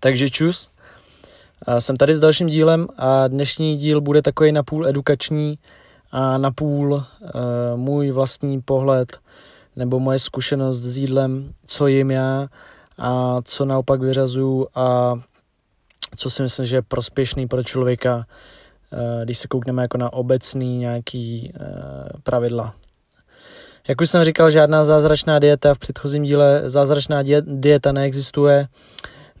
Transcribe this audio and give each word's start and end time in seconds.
Takže 0.00 0.30
čus. 0.30 0.70
Jsem 1.78 1.96
tady 1.96 2.14
s 2.14 2.20
dalším 2.20 2.48
dílem 2.48 2.88
a 2.96 3.28
dnešní 3.28 3.76
díl 3.76 4.00
bude 4.00 4.22
takový 4.22 4.52
napůl 4.52 4.86
edukační 4.86 5.58
a 6.12 6.38
napůl 6.38 6.92
uh, 6.94 7.04
můj 7.76 8.10
vlastní 8.10 8.60
pohled 8.60 9.18
nebo 9.76 10.00
moje 10.00 10.18
zkušenost 10.18 10.78
s 10.80 10.98
jídlem, 10.98 11.52
co 11.66 11.86
jim 11.86 12.10
já 12.10 12.48
a 12.98 13.38
co 13.44 13.64
naopak 13.64 14.00
vyřazuju 14.00 14.66
a 14.74 15.14
co 16.16 16.30
si 16.30 16.42
myslím, 16.42 16.66
že 16.66 16.76
je 16.76 16.82
prospěšný 16.82 17.48
pro 17.48 17.64
člověka, 17.64 18.16
uh, 18.16 18.24
když 19.24 19.38
se 19.38 19.48
koukneme 19.48 19.82
jako 19.82 19.98
na 19.98 20.12
obecný 20.12 20.78
nějaký 20.78 21.52
uh, 21.54 21.66
pravidla. 22.22 22.74
Jak 23.88 24.00
už 24.00 24.10
jsem 24.10 24.24
říkal, 24.24 24.50
žádná 24.50 24.84
zázračná 24.84 25.38
dieta 25.38 25.74
v 25.74 25.78
předchozím 25.78 26.22
díle, 26.22 26.62
zázračná 26.66 27.22
dieta 27.44 27.92
neexistuje. 27.92 28.68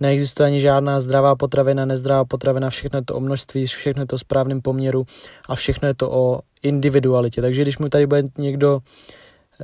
Neexistuje 0.00 0.46
ani 0.46 0.60
žádná 0.60 1.00
zdravá 1.00 1.36
potravina, 1.36 1.84
nezdravá 1.84 2.24
potravina, 2.24 2.70
všechno 2.70 2.98
je 2.98 3.04
to 3.04 3.14
o 3.14 3.20
množství, 3.20 3.66
všechno 3.66 4.02
je 4.02 4.06
to 4.06 4.16
o 4.16 4.18
správném 4.18 4.62
poměru 4.62 5.06
a 5.48 5.54
všechno 5.54 5.88
je 5.88 5.94
to 5.94 6.10
o 6.10 6.40
individualitě. 6.62 7.42
Takže 7.42 7.62
když 7.62 7.78
mu 7.78 7.88
tady 7.88 8.06
bude 8.06 8.22
někdo 8.38 8.80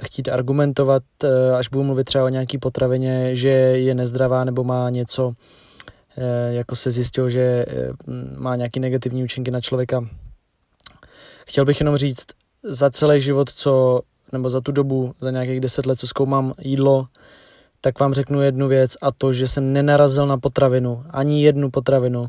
chtít 0.04 0.28
argumentovat, 0.28 1.02
eh, 1.24 1.52
až 1.52 1.68
budu 1.68 1.84
mluvit 1.84 2.04
třeba 2.04 2.24
o 2.24 2.28
nějaký 2.28 2.59
potravině, 2.59 3.36
že 3.36 3.48
je 3.48 3.95
nezdravá 3.95 4.45
nebo 4.45 4.64
má 4.64 4.90
něco, 4.90 5.32
eh, 6.18 6.52
jako 6.52 6.76
se 6.76 6.90
zjistilo, 6.90 7.30
že 7.30 7.40
eh, 7.40 7.92
má 8.37 8.56
nějaký 8.56 8.80
negativní 8.80 9.24
účinky 9.24 9.50
na 9.50 9.60
člověka. 9.60 10.09
Chtěl 11.46 11.64
bych 11.64 11.80
jenom 11.80 11.96
říct, 11.96 12.26
za 12.62 12.90
celý 12.90 13.20
život, 13.20 13.50
co, 13.50 14.00
nebo 14.32 14.50
za 14.50 14.60
tu 14.60 14.73
dobu, 14.73 15.14
za 15.20 15.30
nějakých 15.30 15.60
deset 15.60 15.87
let, 15.87 15.98
co 15.98 16.06
zkoumám 16.06 16.52
jídlo, 16.59 17.06
tak 17.86 18.00
vám 18.00 18.14
řeknu 18.14 18.42
jednu 18.42 18.68
věc 18.68 18.96
a 19.02 19.12
to, 19.12 19.32
že 19.32 19.46
jsem 19.46 19.72
nenarazil 19.72 20.26
na 20.26 20.38
potravinu, 20.38 21.04
ani 21.10 21.45
jednu 21.45 21.70
potravinu, 21.70 22.26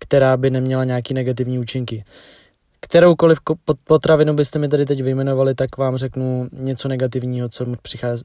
která 0.00 0.36
by 0.36 0.50
neměla 0.50 0.84
nějaký 0.84 1.14
negativní 1.14 1.58
účinky. 1.58 2.04
Kteroukoliv 2.80 3.38
potravinu 3.84 4.34
byste 4.34 4.58
mi 4.58 4.68
tady 4.68 4.86
teď 4.86 5.02
vyjmenovali, 5.02 5.54
tak 5.54 5.76
vám 5.76 5.96
řeknu 5.96 6.48
něco 6.52 6.88
negativního, 6.88 7.48
co 7.48 7.66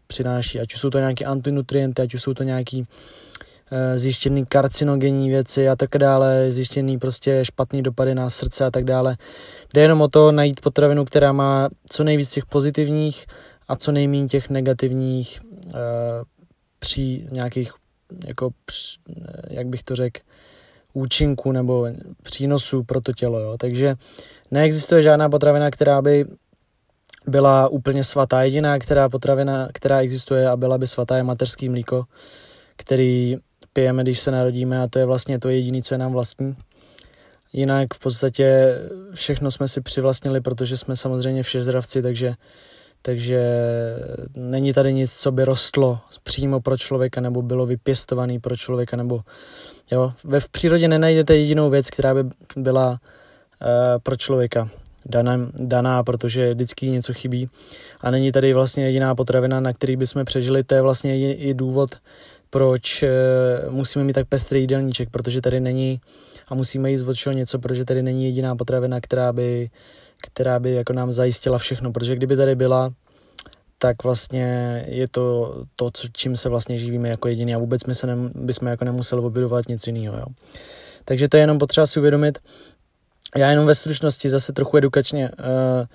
přináší. 0.08 0.60
Ať 0.60 0.74
už 0.74 0.80
jsou 0.80 0.90
to 0.90 0.98
nějaké 0.98 1.26
antinutrienty, 1.26 2.02
ať 2.02 2.14
už 2.14 2.22
jsou 2.22 2.34
to 2.34 2.44
nějaký 2.44 2.86
e, 3.72 3.98
zjištěný 3.98 4.46
karcinogenní 4.46 5.30
věci 5.30 5.70
a 5.70 5.76
tak 5.76 5.90
dále, 5.98 6.52
zjištěný 6.52 7.00
prostě 7.00 7.46
špatný 7.46 7.84
dopady 7.84 8.16
na 8.16 8.30
srdce 8.30 8.66
a 8.66 8.72
tak 8.72 8.84
dále. 8.84 9.18
Jde 9.74 9.82
jenom 9.82 10.02
o 10.02 10.08
to 10.08 10.32
najít 10.32 10.62
potravinu, 10.62 11.06
která 11.06 11.32
má 11.32 11.70
co 11.90 12.04
nejvíc 12.04 12.30
těch 12.30 12.46
pozitivních 12.46 13.26
a 13.68 13.76
co 13.76 13.92
nejméně 13.92 14.28
těch 14.28 14.50
negativních 14.50 15.40
při 16.84 17.28
nějakých, 17.32 17.72
jako, 18.28 18.50
jak 19.50 19.68
bych 19.68 19.84
to 19.84 19.96
řekl, 19.96 20.20
účinku 20.94 21.52
nebo 21.52 21.88
přínosů 22.24 22.84
pro 22.84 23.02
to 23.02 23.14
tělo. 23.14 23.40
Jo. 23.40 23.58
Takže 23.58 23.96
neexistuje 24.52 25.02
žádná 25.02 25.30
potravina, 25.30 25.72
která 25.72 26.02
by 26.02 26.26
byla 27.28 27.68
úplně 27.68 28.04
svatá. 28.04 28.44
Jediná 28.44 28.80
která 28.80 29.10
potravina, 29.10 29.68
která 29.74 30.02
existuje 30.02 30.50
a 30.50 30.58
byla 30.58 30.78
by 30.78 30.88
svatá, 30.88 31.18
je 31.18 31.24
mateřský 31.24 31.70
mlíko, 31.70 32.04
který 32.76 33.38
pijeme, 33.74 34.04
když 34.04 34.20
se 34.20 34.32
narodíme 34.32 34.82
a 34.82 34.88
to 34.88 35.00
je 35.00 35.06
vlastně 35.06 35.40
to 35.40 35.50
jediné, 35.50 35.82
co 35.82 35.94
je 35.94 35.98
nám 35.98 36.12
vlastní. 36.12 36.56
Jinak 37.54 37.94
v 37.94 38.00
podstatě 38.00 38.78
všechno 39.14 39.52
jsme 39.52 39.68
si 39.68 39.82
přivlastnili, 39.82 40.42
protože 40.42 40.78
jsme 40.78 40.96
samozřejmě 40.96 41.44
všezdravci, 41.44 42.02
takže 42.02 42.34
takže 43.06 43.42
není 44.36 44.74
tady 44.74 44.94
nic, 44.94 45.14
co 45.14 45.32
by 45.32 45.46
rostlo 45.46 46.00
přímo 46.24 46.62
pro 46.62 46.78
člověka 46.78 47.22
nebo 47.22 47.42
bylo 47.42 47.66
vypěstované 47.66 48.40
pro 48.40 48.56
člověka. 48.56 48.98
Nebo, 48.98 49.22
jo. 49.92 50.14
Ve 50.24 50.40
v 50.40 50.50
přírodě 50.50 50.88
nenajdete 50.88 51.38
jedinou 51.38 51.70
věc, 51.70 51.90
která 51.90 52.14
by 52.14 52.24
byla 52.56 52.90
uh, 52.90 52.98
pro 54.04 54.16
člověka 54.16 54.70
daná, 55.06 55.38
daná, 55.54 56.04
protože 56.04 56.54
vždycky 56.54 56.90
něco 56.90 57.14
chybí. 57.14 57.50
A 58.02 58.12
není 58.12 58.32
tady 58.32 58.54
vlastně 58.54 58.86
jediná 58.86 59.16
potravina, 59.16 59.60
na 59.60 59.74
který 59.74 59.96
bychom 59.96 60.26
přežili. 60.26 60.64
To 60.64 60.76
je 60.76 60.82
vlastně 60.82 61.18
i, 61.18 61.32
i 61.32 61.54
důvod, 61.54 61.96
proč 62.50 63.04
uh, 63.04 63.74
musíme 63.74 64.06
mít 64.06 64.14
tak 64.14 64.28
pestrý 64.28 64.62
jídelníček, 64.62 65.10
protože 65.10 65.42
tady 65.42 65.60
není 65.60 66.02
a 66.48 66.56
musíme 66.56 66.92
jíst 66.92 67.08
od 67.08 67.34
něco, 67.34 67.60
protože 67.60 67.86
tady 67.86 68.04
není 68.04 68.26
jediná 68.26 68.56
potravina, 68.56 69.02
která 69.02 69.34
by 69.34 69.70
která 70.28 70.60
by 70.60 70.72
jako 70.74 70.94
nám 70.94 71.12
zajistila 71.12 71.58
všechno, 71.58 71.92
protože 71.92 72.16
kdyby 72.16 72.36
tady 72.36 72.56
byla, 72.56 72.94
tak 73.84 74.04
vlastně 74.04 74.46
je 74.88 75.08
to 75.12 75.56
to, 75.76 75.92
co, 75.92 76.08
čím 76.14 76.38
se 76.38 76.50
vlastně 76.50 76.78
živíme 76.78 77.10
jako 77.10 77.28
jediný 77.28 77.56
a 77.56 77.58
vůbec 77.58 77.84
my 77.84 77.96
se 77.96 78.08
ne, 78.08 78.16
bychom 78.36 78.68
jako 78.68 78.86
nemuseli 78.86 79.22
obědovat 79.22 79.68
nic 79.68 79.88
jiného. 79.88 80.18
Jo. 80.18 80.26
Takže 81.06 81.30
to 81.30 81.38
je 81.38 81.44
jenom 81.44 81.60
potřeba 81.60 81.86
si 81.86 82.00
uvědomit. 82.00 82.40
Já 83.38 83.50
jenom 83.50 83.66
ve 83.66 83.76
stručnosti 83.76 84.30
zase 84.30 84.54
trochu 84.54 84.78
edukačně. 84.78 85.30
Uh, 85.30 85.86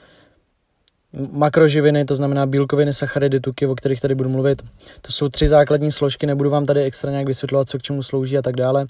makroživiny, 1.33 2.05
to 2.05 2.15
znamená 2.15 2.47
bílkoviny, 2.47 2.93
sacharidy, 2.93 3.41
tuky, 3.41 3.67
o 3.67 3.75
kterých 3.75 4.01
tady 4.01 4.15
budu 4.15 4.29
mluvit. 4.29 4.63
To 5.01 5.13
jsou 5.13 5.29
tři 5.29 5.49
základní 5.49 5.91
složky, 5.91 6.27
nebudu 6.27 6.51
vám 6.51 6.67
tady 6.67 6.83
extra 6.83 7.11
nějak 7.11 7.27
vysvětlovat, 7.27 7.69
co 7.69 7.79
k 7.79 7.83
čemu 7.83 8.03
slouží 8.03 8.39
a 8.39 8.43
tak 8.43 8.57
dále, 8.57 8.87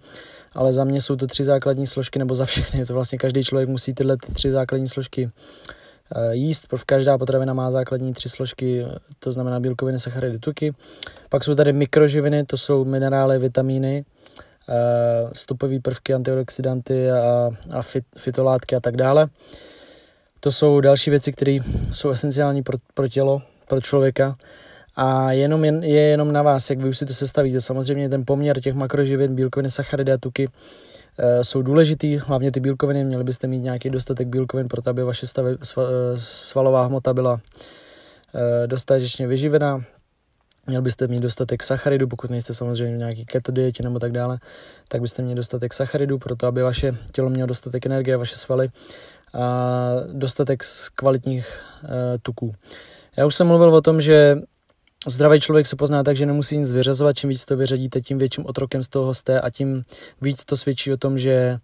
ale 0.53 0.73
za 0.73 0.85
mě 0.85 1.01
jsou 1.01 1.17
to 1.17 1.27
tři 1.27 1.45
základní 1.45 1.87
složky, 1.87 2.19
nebo 2.19 2.35
za 2.35 2.45
všechny, 2.45 2.87
to 2.87 2.95
vlastně 2.95 3.19
každý 3.19 3.45
člověk 3.45 3.69
musí 3.69 3.95
tyhle 3.95 4.17
ty 4.17 4.33
tři 4.33 4.51
základní 4.51 4.89
složky 4.89 5.31
uh, 6.17 6.31
jíst. 6.31 6.67
Každá 6.87 7.19
potravina 7.19 7.55
má 7.55 7.71
základní 7.71 8.13
tři 8.13 8.29
složky, 8.29 8.87
to 9.19 9.33
znamená 9.33 9.61
bílkoviny, 9.61 9.99
sacharidy, 9.99 10.39
tuky. 10.39 10.75
Pak 11.29 11.45
jsou 11.45 11.55
tady 11.55 11.73
mikroživiny, 11.73 12.45
to 12.45 12.57
jsou 12.57 12.85
minerály, 12.85 13.39
vitamíny, 13.39 14.05
uh, 14.69 15.31
stopové 15.33 15.81
prvky, 15.81 16.15
antioxidanty 16.15 17.11
a, 17.11 17.51
a 17.71 17.83
fit, 17.83 18.05
fitolátky 18.19 18.77
a 18.77 18.81
tak 18.81 18.97
dále. 18.97 19.29
To 20.41 20.51
jsou 20.51 20.81
další 20.81 21.11
věci, 21.11 21.33
které 21.33 21.59
jsou 21.93 22.11
esenciální 22.11 22.63
pro, 22.63 22.79
pro 22.95 23.09
tělo, 23.09 23.43
pro 23.69 23.81
člověka 23.81 24.37
a 24.97 25.33
jenom 25.33 25.65
je, 25.65 25.73
je 25.83 26.03
jenom 26.03 26.33
na 26.33 26.43
vás, 26.43 26.71
jak 26.71 26.79
vy 26.79 26.89
už 26.89 26.99
si 26.99 27.07
to 27.07 27.15
sestavíte. 27.15 27.61
Samozřejmě 27.61 28.09
ten 28.09 28.25
poměr 28.27 28.61
těch 28.61 28.75
makroživin, 28.75 29.35
bílkoviny, 29.35 29.71
sacharidy 29.71 30.13
a 30.13 30.19
tuky 30.19 30.49
jsou 31.43 31.63
důležitý, 31.63 32.17
hlavně 32.17 32.53
ty 32.53 32.61
bílkoviny, 32.61 33.05
měli 33.05 33.25
byste 33.25 33.47
mít 33.47 33.59
nějaký 33.59 33.91
dostatek 33.91 34.29
bílkovin 34.29 34.69
pro 34.69 34.83
to, 34.83 34.91
aby 34.91 35.03
vaše 35.03 35.27
stavy, 35.27 35.57
eh, 35.79 35.83
svalová 36.17 36.85
hmota 36.85 37.15
byla 37.15 37.41
e, 38.35 38.67
dostatečně 38.67 39.27
vyživená. 39.27 39.85
Měl 40.67 40.83
byste 40.83 41.07
mít 41.07 41.21
dostatek 41.21 41.63
sacharidu, 41.63 42.09
pokud 42.09 42.31
nejste 42.31 42.55
samozřejmě 42.55 42.95
v 42.95 42.99
nějaký 42.99 43.25
keto 43.25 43.53
dietě 43.53 43.83
nebo 43.83 43.99
tak 43.99 44.13
dále, 44.13 44.39
tak 44.89 45.01
byste 45.01 45.23
měli 45.23 45.37
dostatek 45.37 45.73
sacharidu 45.73 46.19
pro 46.19 46.37
to, 46.37 46.47
aby 46.47 46.63
vaše 46.63 46.97
tělo 47.13 47.31
mělo 47.31 47.47
dostatek 47.47 47.87
energie, 47.87 48.17
vaše 48.17 48.37
svaly 48.37 48.69
a 49.35 49.91
dostatek 50.13 50.65
z 50.65 50.89
kvalitních 50.89 51.61
tuků. 52.23 52.55
Já 53.17 53.27
už 53.27 53.35
jsem 53.35 53.47
mluvil 53.47 53.75
o 53.75 53.81
tom, 53.81 54.01
že 54.01 54.37
zdravý 55.07 55.41
člověk 55.41 55.67
se 55.67 55.77
pozná 55.77 56.03
tak, 56.03 56.17
že 56.17 56.27
nemusí 56.27 56.57
nic 56.57 56.73
vyřazovat, 56.73 57.17
čím 57.17 57.31
víc 57.31 57.45
to 57.45 57.57
vyřadíte, 57.57 58.01
tím 58.01 58.19
větším 58.19 58.47
otrokem 58.47 58.83
z 58.83 58.89
toho 58.89 59.15
jste 59.15 59.41
a 59.41 59.51
tím 59.51 59.85
víc 60.23 60.45
to 60.45 60.57
svědčí 60.57 60.93
o 60.93 60.97
tom, 60.97 61.19
že 61.19 61.59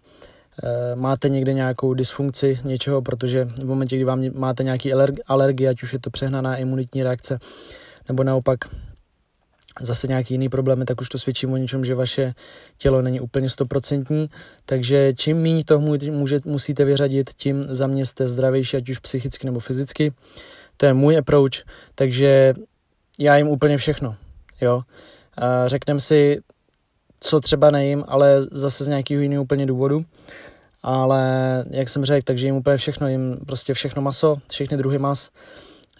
uh, 0.63 0.99
máte 0.99 1.29
někde 1.29 1.53
nějakou 1.53 1.93
dysfunkci 1.93 2.59
něčeho, 2.63 3.01
protože 3.01 3.45
v 3.45 3.65
momentě, 3.65 3.95
kdy 3.95 4.05
vám 4.05 4.23
máte 4.33 4.63
nějaký 4.63 4.93
alergie, 5.27 5.69
ať 5.69 5.83
už 5.83 5.93
je 5.93 5.99
to 5.99 6.09
přehnaná 6.09 6.55
imunitní 6.55 7.03
reakce, 7.03 7.39
nebo 8.07 8.23
naopak 8.23 8.59
zase 9.81 10.07
nějaký 10.07 10.33
jiný 10.33 10.49
problémy, 10.49 10.85
tak 10.85 11.01
už 11.01 11.09
to 11.09 11.17
svědčí 11.17 11.47
o 11.47 11.57
něčem, 11.57 11.85
že 11.85 11.95
vaše 11.95 12.33
tělo 12.77 13.01
není 13.01 13.19
úplně 13.19 13.49
stoprocentní, 13.49 14.29
takže 14.65 15.13
čím 15.13 15.37
méně 15.37 15.65
toho 15.65 15.97
může, 16.11 16.39
musíte 16.45 16.85
vyřadit, 16.85 17.29
tím 17.33 17.65
za 17.69 17.87
mě 17.87 18.05
jste 18.05 18.27
zdravější, 18.27 18.77
ať 18.77 18.89
už 18.89 18.99
psychicky 18.99 19.45
nebo 19.45 19.59
fyzicky. 19.59 20.13
To 20.77 20.85
je 20.85 20.93
můj 20.93 21.17
approach, 21.17 21.63
takže 21.95 22.53
já 23.19 23.37
jim 23.37 23.47
úplně 23.47 23.77
všechno, 23.77 24.15
jo. 24.61 24.81
Řekneme 25.65 25.99
si, 25.99 26.41
co 27.19 27.39
třeba 27.39 27.71
nejím, 27.71 28.03
ale 28.07 28.41
zase 28.41 28.83
z 28.83 28.87
nějakého 28.87 29.21
jiného 29.21 29.43
úplně 29.43 29.65
důvodu. 29.65 30.05
Ale 30.83 31.23
jak 31.69 31.89
jsem 31.89 32.05
řekl, 32.05 32.25
takže 32.25 32.47
jim 32.47 32.55
úplně 32.55 32.77
všechno, 32.77 33.07
jim 33.07 33.37
prostě 33.45 33.73
všechno 33.73 34.01
maso, 34.01 34.37
všechny 34.51 34.77
druhy 34.77 34.97
mas, 34.97 35.29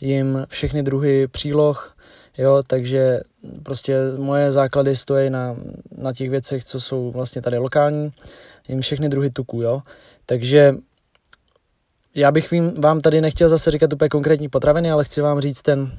jim 0.02 0.46
všechny 0.50 0.84
druhy 0.84 1.28
příloh, 1.28 1.96
jo, 2.38 2.64
takže 2.68 3.20
prostě 3.64 3.98
moje 4.18 4.52
základy 4.52 4.96
stojí 4.96 5.30
na, 5.30 5.56
na 5.98 6.14
těch 6.14 6.30
věcech, 6.30 6.64
co 6.64 6.80
jsou 6.80 7.12
vlastně 7.12 7.42
tady 7.42 7.58
lokální, 7.58 8.14
jim 8.70 8.82
všechny 8.82 9.10
druhy 9.10 9.30
tuků, 9.30 9.62
jo, 9.62 9.82
takže 10.26 10.76
já 12.16 12.32
bych 12.32 12.54
vám 12.78 13.00
tady 13.00 13.22
nechtěl 13.22 13.50
zase 13.50 13.72
říkat 13.72 13.94
úplně 13.94 14.10
konkrétní 14.10 14.50
potraviny, 14.50 14.92
ale 14.92 15.04
chci 15.04 15.22
vám 15.22 15.40
říct 15.40 15.62
ten, 15.62 15.92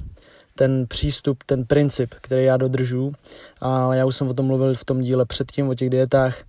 ten 0.57 0.87
přístup, 0.87 1.39
ten 1.47 1.65
princip, 1.65 2.15
který 2.21 2.45
já 2.45 2.57
dodržu 2.57 3.13
a 3.61 3.95
já 3.95 4.07
už 4.07 4.17
jsem 4.17 4.29
o 4.29 4.35
tom 4.35 4.47
mluvil 4.47 4.75
v 4.75 4.85
tom 4.85 5.01
díle 5.01 5.25
předtím, 5.25 5.69
o 5.69 5.75
těch 5.75 5.91
dietách. 5.91 6.41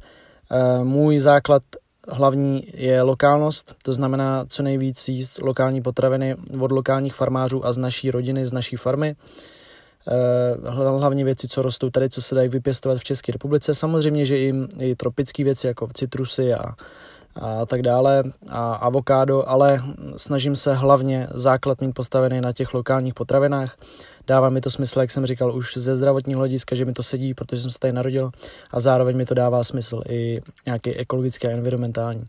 E, 0.52 0.84
můj 0.84 1.20
základ 1.20 1.64
hlavní 2.10 2.68
je 2.74 3.02
lokálnost, 3.02 3.76
to 3.84 3.94
znamená 3.94 4.46
co 4.50 4.64
nejvíc 4.64 5.08
jíst 5.08 5.40
lokální 5.42 5.82
potraviny 5.82 6.36
od 6.60 6.72
lokálních 6.72 7.14
farmářů 7.14 7.66
a 7.66 7.74
z 7.74 7.78
naší 7.78 8.12
rodiny, 8.12 8.46
z 8.46 8.54
naší 8.54 8.76
farmy. 8.76 9.16
hlavně 10.98 11.24
věci, 11.24 11.48
co 11.48 11.62
rostou 11.62 11.90
tady, 11.90 12.10
co 12.10 12.22
se 12.22 12.36
dají 12.36 12.50
vypěstovat 12.50 12.98
v 12.98 13.04
České 13.04 13.32
republice. 13.32 13.74
Samozřejmě, 13.74 14.26
že 14.26 14.38
i, 14.38 14.54
i 14.80 14.96
tropické 14.96 15.44
věci, 15.44 15.68
jako 15.68 15.88
citrusy 15.94 16.54
a, 16.54 16.76
a 17.42 17.66
tak 17.66 17.82
dále, 17.82 18.24
a 18.48 18.74
avokádo, 18.74 19.50
ale 19.50 19.84
snažím 20.18 20.56
se 20.56 20.74
hlavně 20.74 21.28
základ 21.34 21.82
mít 21.82 21.94
postavený 21.94 22.42
na 22.42 22.54
těch 22.54 22.74
lokálních 22.74 23.14
potravinách. 23.14 23.78
Dává 24.28 24.50
mi 24.50 24.62
to 24.62 24.70
smysl, 24.70 25.00
jak 25.00 25.12
jsem 25.12 25.26
říkal, 25.26 25.56
už 25.56 25.78
ze 25.78 25.96
zdravotního 25.96 26.40
hlediska, 26.40 26.76
že 26.76 26.86
mi 26.86 26.94
to 26.94 27.04
sedí, 27.04 27.34
protože 27.34 27.62
jsem 27.62 27.72
se 27.72 27.80
tady 27.80 27.94
narodil 27.94 28.32
a 28.72 28.80
zároveň 28.80 29.18
mi 29.18 29.26
to 29.26 29.34
dává 29.34 29.64
smysl 29.64 30.02
i 30.10 30.42
nějaký 30.66 30.96
ekologický 30.96 31.48
a 31.48 31.52
environmentální 31.52 32.26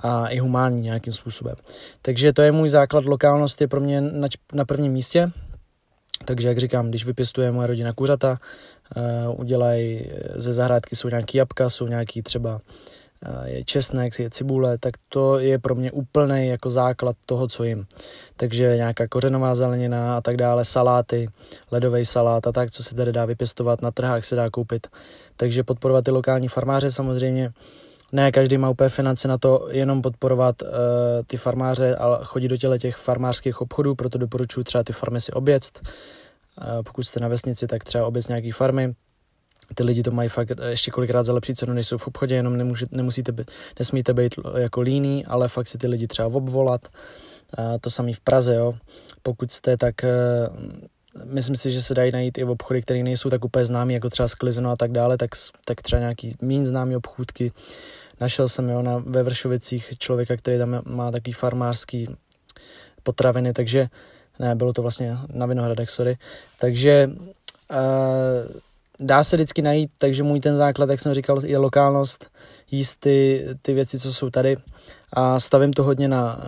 a 0.00 0.28
i 0.28 0.38
humánní 0.38 0.80
nějakým 0.80 1.12
způsobem. 1.12 1.54
Takže 2.02 2.32
to 2.32 2.42
je 2.42 2.52
můj 2.52 2.68
základ, 2.68 3.04
lokálnost 3.04 3.60
je 3.60 3.68
pro 3.68 3.80
mě 3.80 4.00
na, 4.00 4.28
na 4.52 4.64
prvním 4.64 4.92
místě, 4.92 5.30
takže 6.24 6.48
jak 6.48 6.58
říkám, 6.58 6.88
když 6.88 7.06
vypěstuje 7.06 7.50
moje 7.52 7.66
rodina 7.66 7.92
kuřata, 7.92 8.38
uh, 8.96 9.40
udělají 9.40 10.10
ze 10.34 10.52
zahrádky, 10.52 10.96
jsou 10.96 11.08
nějaký 11.08 11.38
jabka, 11.38 11.70
jsou 11.70 11.86
nějaký 11.86 12.22
třeba 12.22 12.60
je 13.44 13.64
česnek, 13.64 14.18
je 14.18 14.30
cibule, 14.30 14.78
tak 14.78 14.94
to 15.08 15.38
je 15.38 15.58
pro 15.58 15.74
mě 15.74 15.92
úplný 15.92 16.48
jako 16.48 16.70
základ 16.70 17.16
toho, 17.26 17.48
co 17.48 17.64
jim. 17.64 17.86
Takže 18.36 18.76
nějaká 18.76 19.08
kořenová 19.08 19.54
zelenina 19.54 20.16
a 20.16 20.20
tak 20.20 20.36
dále, 20.36 20.64
saláty, 20.64 21.28
ledový 21.70 22.04
salát 22.04 22.46
a 22.46 22.52
tak, 22.52 22.70
co 22.70 22.82
se 22.84 22.94
tady 22.94 23.12
dá 23.12 23.24
vypěstovat, 23.24 23.82
na 23.82 23.90
trhách 23.90 24.24
se 24.24 24.36
dá 24.36 24.50
koupit. 24.50 24.86
Takže 25.36 25.64
podporovat 25.64 26.04
ty 26.04 26.10
lokální 26.10 26.48
farmáře 26.48 26.90
samozřejmě. 26.90 27.52
Ne 28.12 28.32
každý 28.32 28.58
má 28.58 28.70
úplně 28.70 28.88
finance 28.88 29.28
na 29.28 29.38
to 29.38 29.68
jenom 29.70 30.02
podporovat 30.02 30.62
uh, 30.62 30.68
ty 31.26 31.36
farmáře, 31.36 31.96
ale 31.96 32.18
chodit 32.22 32.48
do 32.48 32.56
těle 32.56 32.78
těch 32.78 32.96
farmářských 32.96 33.60
obchodů, 33.60 33.94
proto 33.94 34.18
doporučuji 34.18 34.64
třeba 34.64 34.84
ty 34.84 34.92
farmy 34.92 35.20
si 35.20 35.32
oběct. 35.32 35.80
Uh, 35.82 36.82
pokud 36.82 37.02
jste 37.02 37.20
na 37.20 37.28
vesnici, 37.28 37.66
tak 37.66 37.84
třeba 37.84 38.06
oběc 38.06 38.28
nějaký 38.28 38.50
farmy, 38.50 38.94
ty 39.74 39.84
lidi 39.84 40.02
to 40.02 40.10
mají 40.10 40.28
fakt 40.28 40.52
ještě 40.68 40.90
kolikrát 40.90 41.22
za 41.22 41.32
lepší 41.32 41.54
cenu, 41.54 41.72
než 41.72 41.86
jsou 41.86 41.98
v 41.98 42.06
obchodě, 42.06 42.34
jenom 42.34 42.56
nemůže, 42.56 42.86
nemusíte 42.90 43.32
být, 43.32 43.50
nesmíte 43.78 44.14
být 44.14 44.34
jako 44.56 44.80
líný, 44.80 45.26
ale 45.26 45.48
fakt 45.48 45.68
si 45.68 45.78
ty 45.78 45.86
lidi 45.86 46.06
třeba 46.06 46.28
obvolat. 46.28 46.88
A 47.58 47.78
to 47.78 47.90
samý 47.90 48.12
v 48.12 48.20
Praze, 48.20 48.54
jo. 48.54 48.74
Pokud 49.22 49.52
jste, 49.52 49.76
tak 49.76 50.04
eh, 50.04 50.10
myslím 51.24 51.56
si, 51.56 51.70
že 51.70 51.82
se 51.82 51.94
dají 51.94 52.12
najít 52.12 52.38
i 52.38 52.44
v 52.44 52.50
obchody, 52.50 52.82
které 52.82 53.02
nejsou 53.02 53.30
tak 53.30 53.44
úplně 53.44 53.64
známý, 53.64 53.94
jako 53.94 54.10
třeba 54.10 54.28
Sklizeno 54.28 54.70
a 54.70 54.76
tak 54.76 54.92
dále, 54.92 55.16
tak, 55.16 55.30
tak 55.64 55.82
třeba 55.82 56.00
nějaký 56.00 56.36
méně 56.42 56.66
známý 56.66 56.96
obchůdky. 56.96 57.52
Našel 58.20 58.48
jsem 58.48 58.68
jo, 58.68 58.82
na, 58.82 59.02
ve 59.06 59.22
Vršovicích 59.22 59.92
člověka, 59.98 60.36
který 60.36 60.58
tam 60.58 60.82
má 60.86 61.10
takový 61.10 61.32
farmářský 61.32 62.16
potraviny, 63.02 63.52
takže 63.52 63.88
ne, 64.38 64.54
bylo 64.54 64.72
to 64.72 64.82
vlastně 64.82 65.18
na 65.32 65.46
Vinohradech, 65.46 65.90
sorry. 65.90 66.18
Takže 66.58 67.10
uh, 67.70 68.60
dá 69.00 69.24
se 69.24 69.36
vždycky 69.36 69.62
najít, 69.62 69.90
takže 69.98 70.22
můj 70.22 70.40
ten 70.40 70.56
základ, 70.56 70.90
jak 70.90 71.00
jsem 71.00 71.14
říkal, 71.14 71.38
je 71.44 71.58
lokálnost, 71.58 72.30
jíst 72.70 73.00
ty, 73.00 73.46
ty 73.62 73.74
věci, 73.74 73.98
co 73.98 74.12
jsou 74.14 74.30
tady. 74.30 74.56
A 75.12 75.38
stavím 75.38 75.72
to 75.72 75.82
hodně 75.82 76.08
na, 76.08 76.40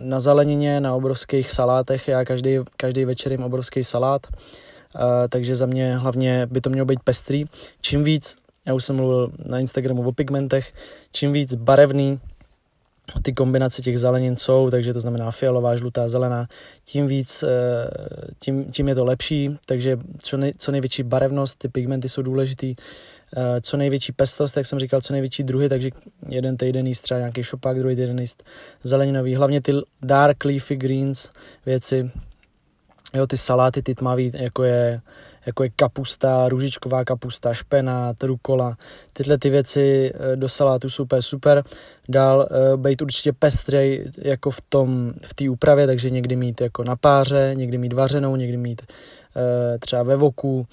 na 0.00 0.20
zelenině, 0.20 0.80
na 0.80 0.94
obrovských 0.94 1.50
salátech, 1.50 2.08
já 2.08 2.24
každý, 2.24 2.58
každý 2.76 3.04
večer 3.04 3.32
jim 3.32 3.42
obrovský 3.42 3.84
salát, 3.84 4.26
uh, 4.26 5.00
takže 5.28 5.54
za 5.54 5.66
mě 5.66 5.96
hlavně 5.96 6.46
by 6.50 6.60
to 6.60 6.70
mělo 6.70 6.86
být 6.86 7.00
pestrý. 7.04 7.44
Čím 7.80 8.04
víc, 8.04 8.36
já 8.66 8.74
už 8.74 8.84
jsem 8.84 8.96
mluvil 8.96 9.30
na 9.46 9.58
Instagramu 9.58 10.08
o 10.08 10.12
pigmentech, 10.12 10.72
čím 11.12 11.32
víc 11.32 11.54
barevný, 11.54 12.20
ty 13.22 13.32
kombinace 13.32 13.82
těch 13.82 13.98
zelenin 13.98 14.36
jsou, 14.36 14.70
takže 14.70 14.92
to 14.92 15.00
znamená 15.00 15.30
fialová, 15.30 15.76
žlutá, 15.76 16.08
zelená, 16.08 16.46
tím 16.84 17.06
víc, 17.06 17.42
eh, 17.42 17.48
tím, 18.38 18.64
tím 18.72 18.88
je 18.88 18.94
to 18.94 19.04
lepší, 19.04 19.56
takže 19.66 19.98
co, 20.18 20.36
nej, 20.36 20.52
co 20.58 20.72
největší 20.72 21.02
barevnost, 21.02 21.58
ty 21.58 21.68
pigmenty 21.68 22.08
jsou 22.08 22.22
důležitý, 22.22 22.74
eh, 23.36 23.60
co 23.60 23.76
největší 23.76 24.12
pestrost, 24.12 24.56
jak 24.56 24.66
jsem 24.66 24.78
říkal, 24.78 25.00
co 25.00 25.12
největší 25.12 25.42
druhy, 25.42 25.68
takže 25.68 25.90
jeden 26.28 26.56
týden 26.56 26.86
jíst 26.86 27.00
třeba 27.00 27.18
nějaký 27.18 27.42
šopák, 27.42 27.78
druhý 27.78 27.96
týden 27.96 28.18
jíst 28.18 28.44
zeleninový, 28.82 29.34
hlavně 29.34 29.60
ty 29.60 29.72
dark 30.02 30.44
leafy 30.44 30.76
greens 30.76 31.30
věci, 31.66 32.10
jo, 33.14 33.26
ty 33.26 33.36
saláty, 33.36 33.82
ty 33.82 33.94
tmavý, 33.94 34.32
jako 34.34 34.62
je 34.62 35.00
jako 35.46 35.62
je 35.62 35.70
kapusta, 35.76 36.48
růžičková 36.48 37.04
kapusta, 37.04 37.54
špenát, 37.54 38.24
rukola. 38.24 38.76
Tyhle 39.12 39.38
ty 39.38 39.50
věci 39.50 40.12
eh, 40.14 40.36
do 40.36 40.48
salátu 40.48 40.90
jsou 40.90 41.02
úplně 41.02 41.22
super. 41.22 41.64
Dál 42.08 42.48
uh, 42.50 42.80
být 42.80 43.02
určitě 43.02 43.32
pestrej 43.32 44.10
jako 44.18 44.50
v 44.50 44.60
tom, 44.68 45.12
v 45.22 45.34
té 45.34 45.50
úpravě, 45.50 45.86
takže 45.86 46.10
někdy 46.10 46.36
mít 46.36 46.60
jako 46.60 46.84
na 46.84 46.96
páře, 46.96 47.50
někdy 47.54 47.78
mít 47.78 47.92
vařenou, 47.92 48.36
někdy 48.36 48.56
mít 48.56 48.82
uh, 48.82 49.78
třeba 49.78 50.02
ve 50.02 50.16
voku, 50.16 50.66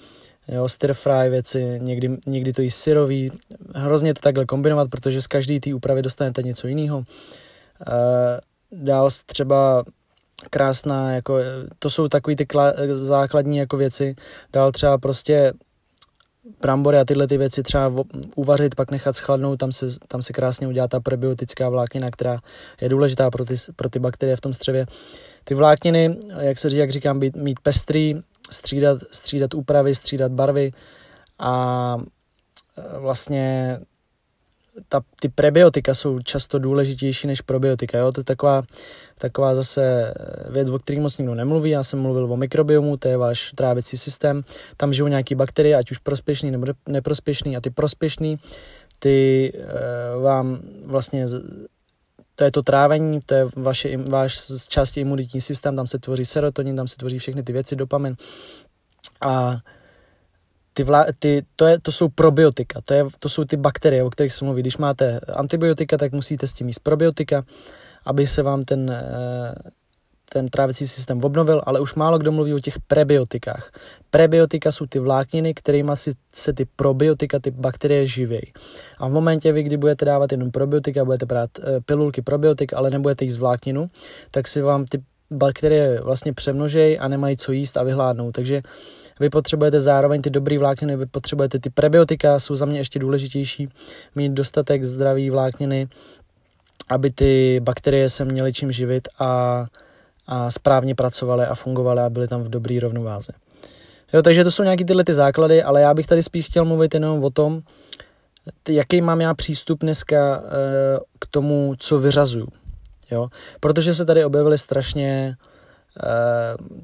jo, 0.48 0.68
stir 0.68 0.92
fry 0.92 1.30
věci, 1.30 1.78
někdy, 1.82 2.18
někdy 2.26 2.52
to 2.52 2.62
jí 2.62 2.70
syrový. 2.70 3.30
Hrozně 3.74 4.14
to 4.14 4.20
takhle 4.20 4.44
kombinovat, 4.44 4.90
protože 4.90 5.22
z 5.22 5.26
každé 5.26 5.60
té 5.60 5.74
úpravy 5.74 6.02
dostanete 6.02 6.42
něco 6.42 6.66
jiného. 6.68 7.04
Dál 8.72 9.08
třeba 9.26 9.84
krásná, 10.50 11.12
jako, 11.12 11.38
to 11.78 11.90
jsou 11.90 12.08
takový 12.08 12.36
ty 12.36 12.46
kla, 12.46 12.72
základní 12.92 13.56
jako 13.56 13.76
věci. 13.76 14.14
Dál 14.52 14.72
třeba 14.72 14.98
prostě 14.98 15.52
brambory 16.60 16.98
a 16.98 17.04
tyhle 17.04 17.26
ty 17.26 17.38
věci 17.38 17.62
třeba 17.62 17.92
uvařit, 18.36 18.74
pak 18.74 18.90
nechat 18.90 19.16
schladnout, 19.16 19.58
tam 19.58 19.72
se, 19.72 19.86
tam 20.08 20.22
se 20.22 20.32
krásně 20.32 20.68
udělá 20.68 20.88
ta 20.88 21.00
prebiotická 21.00 21.68
vláknina, 21.68 22.10
která 22.10 22.38
je 22.80 22.88
důležitá 22.88 23.30
pro 23.30 23.44
ty, 23.44 23.54
pro 23.76 23.88
ty 23.90 23.98
bakterie 23.98 24.36
v 24.36 24.40
tom 24.40 24.54
střevě. 24.54 24.86
Ty 25.44 25.54
vlákniny, 25.54 26.16
jak 26.38 26.58
se 26.58 26.70
říká, 26.70 26.80
jak 26.80 26.90
říkám, 26.90 27.20
být, 27.20 27.36
mít 27.36 27.60
pestrý, 27.60 28.20
střídat, 28.50 28.98
střídat 29.10 29.54
úpravy, 29.54 29.94
střídat 29.94 30.32
barvy 30.32 30.72
a 31.38 31.96
e, 32.76 32.98
vlastně 32.98 33.78
ta, 34.88 35.00
ty 35.20 35.28
prebiotika 35.28 35.94
jsou 35.94 36.18
často 36.18 36.58
důležitější 36.58 37.26
než 37.26 37.40
probiotika. 37.40 37.98
Jo? 37.98 38.12
To 38.12 38.20
je 38.20 38.24
taková, 38.24 38.62
taková 39.18 39.54
zase 39.54 40.14
věc, 40.50 40.68
o 40.68 40.78
které 40.78 41.00
moc 41.00 41.18
nikdo 41.18 41.34
nemluví. 41.34 41.70
Já 41.70 41.82
jsem 41.82 42.00
mluvil 42.00 42.32
o 42.32 42.36
mikrobiomu, 42.36 42.96
to 42.96 43.08
je 43.08 43.16
váš 43.16 43.52
trávicí 43.52 43.96
systém. 43.96 44.44
Tam 44.76 44.94
žijou 44.94 45.08
nějaké 45.08 45.34
bakterie, 45.34 45.76
ať 45.76 45.90
už 45.90 45.98
prospěšný 45.98 46.50
nebo 46.50 46.66
neprospěšný. 46.88 47.56
A 47.56 47.60
ty 47.60 47.70
prospěšný, 47.70 48.38
ty 48.98 49.52
e, 49.54 50.18
vám 50.20 50.58
vlastně 50.84 51.26
to 52.34 52.44
je 52.44 52.50
to 52.50 52.62
trávení, 52.62 53.20
to 53.26 53.34
je 53.34 53.46
vaše, 53.56 53.96
váš 53.96 54.38
z 54.38 54.68
části 54.68 55.00
imunitní 55.00 55.40
systém, 55.40 55.76
tam 55.76 55.86
se 55.86 55.98
tvoří 55.98 56.24
serotonin, 56.24 56.76
tam 56.76 56.88
se 56.88 56.96
tvoří 56.96 57.18
všechny 57.18 57.42
ty 57.42 57.52
věci, 57.52 57.76
dopamin. 57.76 58.14
A 59.20 59.56
ty, 60.72 60.84
vlá, 60.84 61.04
ty 61.18 61.42
to, 61.56 61.66
je, 61.66 61.80
to 61.80 61.92
jsou 61.92 62.08
probiotika, 62.08 62.80
to, 62.84 62.94
je, 62.94 63.04
to 63.18 63.28
jsou 63.28 63.44
ty 63.44 63.56
bakterie, 63.56 64.04
o 64.04 64.10
kterých 64.10 64.32
se 64.32 64.44
mluví. 64.44 64.62
Když 64.62 64.76
máte 64.76 65.20
antibiotika, 65.20 65.96
tak 65.96 66.12
musíte 66.12 66.46
s 66.46 66.52
tím 66.52 66.66
jíst 66.66 66.78
probiotika, 66.78 67.44
aby 68.06 68.26
se 68.26 68.42
vám 68.42 68.62
ten, 68.62 68.90
eh, 68.90 69.54
ten 70.32 70.48
trávicí 70.48 70.88
systém 70.88 71.24
obnovil, 71.24 71.62
ale 71.66 71.80
už 71.80 71.94
málo 71.94 72.18
kdo 72.18 72.32
mluví 72.32 72.54
o 72.54 72.58
těch 72.58 72.80
prebiotikách. 72.80 73.72
Prebiotika 74.10 74.72
jsou 74.72 74.86
ty 74.86 74.98
vlákniny, 74.98 75.54
kterými 75.54 75.92
si, 75.94 76.12
se 76.34 76.52
ty 76.52 76.64
probiotika, 76.64 77.38
ty 77.38 77.50
bakterie 77.50 78.06
živějí. 78.06 78.52
A 78.98 79.08
v 79.08 79.10
momentě, 79.10 79.52
vy, 79.52 79.62
kdy 79.62 79.76
budete 79.76 80.04
dávat 80.04 80.32
jenom 80.32 80.50
probiotika, 80.50 81.04
budete 81.04 81.26
brát 81.26 81.50
e, 81.58 81.80
pilulky 81.80 82.22
probiotik, 82.22 82.72
ale 82.72 82.90
nebudete 82.90 83.24
jíst 83.24 83.38
vlákninu, 83.38 83.90
tak 84.30 84.48
si 84.48 84.62
vám 84.62 84.84
ty 84.84 85.02
bakterie 85.30 86.00
vlastně 86.00 86.32
přemnožejí 86.32 86.98
a 86.98 87.08
nemají 87.08 87.36
co 87.36 87.52
jíst 87.52 87.76
a 87.76 87.82
vyhládnou. 87.82 88.32
Takže 88.32 88.62
vy 89.20 89.30
potřebujete 89.30 89.80
zároveň 89.80 90.22
ty 90.22 90.30
dobrý 90.30 90.58
vlákniny, 90.58 90.96
vy 90.96 91.06
potřebujete 91.06 91.58
ty 91.58 91.70
prebiotika, 91.70 92.38
jsou 92.38 92.54
za 92.54 92.66
mě 92.66 92.78
ještě 92.78 92.98
důležitější, 92.98 93.68
mít 94.14 94.32
dostatek 94.32 94.84
zdraví 94.84 95.30
vlákniny, 95.30 95.88
aby 96.88 97.10
ty 97.10 97.60
bakterie 97.62 98.08
se 98.08 98.24
měly 98.24 98.52
čím 98.52 98.72
živit 98.72 99.08
a, 99.18 99.64
a 100.26 100.50
správně 100.50 100.94
pracovaly 100.94 101.46
a 101.46 101.54
fungovaly 101.54 102.00
a 102.00 102.10
byly 102.10 102.28
tam 102.28 102.42
v 102.42 102.48
dobrý 102.48 102.80
rovnováze. 102.80 103.32
Jo, 104.12 104.22
takže 104.22 104.44
to 104.44 104.50
jsou 104.50 104.62
nějaké 104.62 104.84
tyhle 104.84 105.04
ty 105.04 105.12
základy, 105.12 105.62
ale 105.62 105.80
já 105.80 105.94
bych 105.94 106.06
tady 106.06 106.22
spíš 106.22 106.46
chtěl 106.46 106.64
mluvit 106.64 106.94
jenom 106.94 107.24
o 107.24 107.30
tom, 107.30 107.62
jaký 108.68 109.00
mám 109.00 109.20
já 109.20 109.34
přístup 109.34 109.80
dneska 109.80 110.36
e, 110.36 110.40
k 111.18 111.26
tomu, 111.26 111.74
co 111.78 111.98
vyřazuju. 111.98 112.48
Jo? 113.10 113.28
Protože 113.60 113.94
se 113.94 114.04
tady 114.04 114.24
objevily 114.24 114.58
strašně 114.58 115.36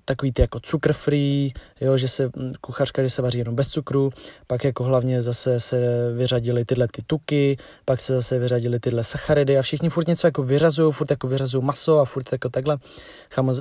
takový 0.04 0.32
ty 0.32 0.42
jako 0.42 0.60
cukr 0.60 0.92
free, 0.92 1.52
jo, 1.80 1.96
že 1.96 2.08
se 2.08 2.28
hm, 2.36 2.52
kuchařka, 2.60 3.02
že 3.02 3.08
se 3.08 3.22
vaří 3.22 3.38
jenom 3.38 3.54
bez 3.54 3.68
cukru, 3.68 4.10
pak 4.46 4.64
jako 4.64 4.84
hlavně 4.84 5.22
zase 5.22 5.60
se 5.60 5.78
vyřadily 6.12 6.64
tyhle 6.64 6.88
ty 6.88 7.02
tuky, 7.06 7.56
pak 7.84 8.00
se 8.00 8.12
zase 8.12 8.38
vyřadily 8.38 8.80
tyhle 8.80 9.04
sacharidy 9.04 9.58
a 9.58 9.62
všichni 9.62 9.90
furt 9.90 10.08
něco 10.08 10.26
jako 10.26 10.42
vyřazují, 10.42 10.92
furt 10.92 11.10
jako 11.10 11.28
vyřazují 11.28 11.64
maso 11.64 11.98
a 11.98 12.04
furt 12.04 12.32
jako 12.32 12.48
takhle. 12.48 12.78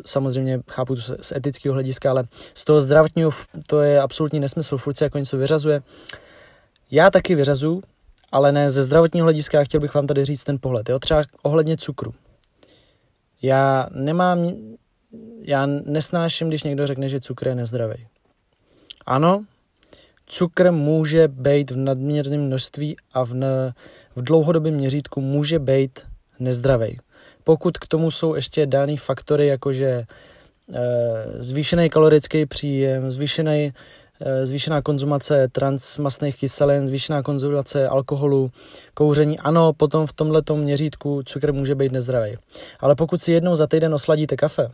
Samozřejmě 0.05 0.59
chápu 0.71 0.95
to 0.95 1.01
z 1.01 1.31
etického 1.31 1.73
hlediska, 1.73 2.09
ale 2.09 2.23
z 2.53 2.63
toho 2.63 2.81
zdravotního 2.81 3.31
to 3.67 3.81
je 3.81 4.01
absolutní 4.01 4.39
nesmysl, 4.39 4.77
furt 4.77 4.97
se 4.97 5.05
jako 5.05 5.17
něco 5.17 5.37
vyřazuje. 5.37 5.81
Já 6.91 7.09
taky 7.11 7.35
vyřazu, 7.35 7.81
ale 8.31 8.51
ne 8.51 8.69
ze 8.69 8.83
zdravotního 8.83 9.23
hlediska, 9.23 9.63
chtěl 9.63 9.81
bych 9.81 9.93
vám 9.93 10.07
tady 10.07 10.25
říct 10.25 10.43
ten 10.43 10.57
pohled, 10.61 10.89
jo, 10.89 10.99
třeba 10.99 11.23
ohledně 11.43 11.77
cukru. 11.77 12.13
Já 13.41 13.87
nemám 13.91 14.51
já 15.39 15.65
nesnáším, 15.65 16.47
když 16.47 16.63
někdo 16.63 16.87
řekne, 16.87 17.09
že 17.09 17.19
cukr 17.19 17.47
je 17.47 17.55
nezdravý. 17.55 18.07
Ano, 19.05 19.45
cukr 20.25 20.71
může 20.71 21.27
být 21.27 21.71
v 21.71 21.77
nadměrném 21.77 22.41
množství 22.41 22.95
a 23.13 23.23
v, 23.25 23.33
ne, 23.33 23.73
v 24.15 24.21
dlouhodobém 24.21 24.73
měřítku 24.73 25.21
může 25.21 25.59
být 25.59 25.99
nezdravý. 26.39 26.99
Pokud 27.43 27.77
k 27.77 27.87
tomu 27.87 28.11
jsou 28.11 28.35
ještě 28.35 28.65
daný 28.65 28.97
faktory, 28.97 29.47
jakože 29.47 29.87
e, 29.87 30.05
zvýšený 31.39 31.89
kalorický 31.89 32.45
příjem, 32.45 33.11
zvýšený 33.11 33.73
Eh, 34.21 34.45
zvýšená 34.45 34.81
konzumace 34.81 35.47
transmasných 35.47 36.35
kyselin, 36.35 36.87
zvýšená 36.87 37.23
konzumace 37.23 37.87
alkoholu, 37.87 38.51
kouření. 38.93 39.39
Ano, 39.39 39.73
potom 39.73 40.07
v 40.07 40.13
tomhle 40.13 40.41
měřítku 40.53 41.23
cukr 41.25 41.53
může 41.53 41.75
být 41.75 41.91
nezdravý. 41.91 42.35
Ale 42.79 42.95
pokud 42.95 43.21
si 43.21 43.31
jednou 43.31 43.55
za 43.55 43.67
týden 43.67 43.93
osladíte 43.93 44.35
kafe, 44.35 44.67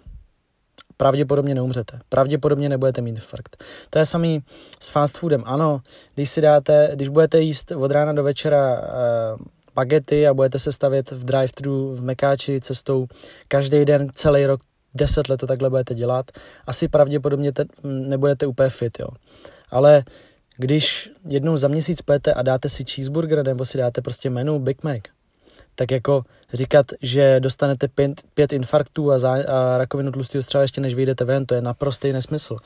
pravděpodobně 0.98 1.56
neumřete. 1.56 2.00
Pravděpodobně 2.10 2.70
nebudete 2.70 3.02
mít 3.02 3.10
infarkt. 3.10 3.64
To 3.90 4.00
je 4.00 4.06
samý 4.06 4.44
s 4.80 4.90
fast 4.90 5.18
foodem. 5.18 5.44
Ano, 5.46 5.82
když 6.16 6.30
si 6.30 6.42
dáte, 6.42 6.92
když 6.94 7.08
budete 7.10 7.40
jíst 7.40 7.72
od 7.72 7.92
rána 7.92 8.14
do 8.14 8.24
večera 8.24 8.74
uh, 8.74 9.46
bagety 9.76 10.28
a 10.28 10.34
budete 10.34 10.60
se 10.60 10.72
stavět 10.72 11.12
v 11.12 11.26
drive-thru 11.26 11.96
v 11.96 12.04
Mekáči 12.04 12.62
cestou 12.62 13.08
každý 13.48 13.86
den, 13.86 14.08
celý 14.14 14.46
rok, 14.46 14.60
deset 14.94 15.30
let 15.30 15.38
to 15.38 15.48
takhle 15.48 15.70
budete 15.70 15.96
dělat, 15.96 16.32
asi 16.68 16.88
pravděpodobně 16.88 17.52
ten, 17.52 17.68
nebudete 17.84 18.48
úplně 18.48 18.70
fit, 18.70 19.00
jo. 19.00 19.08
Ale 19.70 20.04
když 20.58 21.12
jednou 21.28 21.58
za 21.58 21.68
měsíc 21.68 22.02
pojete 22.02 22.34
a 22.34 22.42
dáte 22.42 22.70
si 22.70 22.84
cheeseburger 22.84 23.46
nebo 23.46 23.66
si 23.66 23.78
dáte 23.78 24.02
prostě 24.02 24.30
menu 24.30 24.60
Big 24.60 24.84
Mac, 24.84 25.02
tak 25.76 25.92
jako 25.92 26.24
říkat, 26.54 26.86
že 27.02 27.40
dostanete 27.40 27.88
pět, 27.88 28.22
pět 28.34 28.54
infarktů 28.54 29.12
a, 29.12 29.20
zá, 29.20 29.34
a 29.34 29.78
rakovinu 29.78 30.12
tlustého 30.12 30.44
střeva 30.44 30.62
ještě 30.62 30.82
než 30.82 30.94
vyjdete 30.94 31.26
ven, 31.26 31.46
to 31.46 31.56
je 31.56 31.62
naprostý 31.62 32.12
nesmysl. 32.12 32.58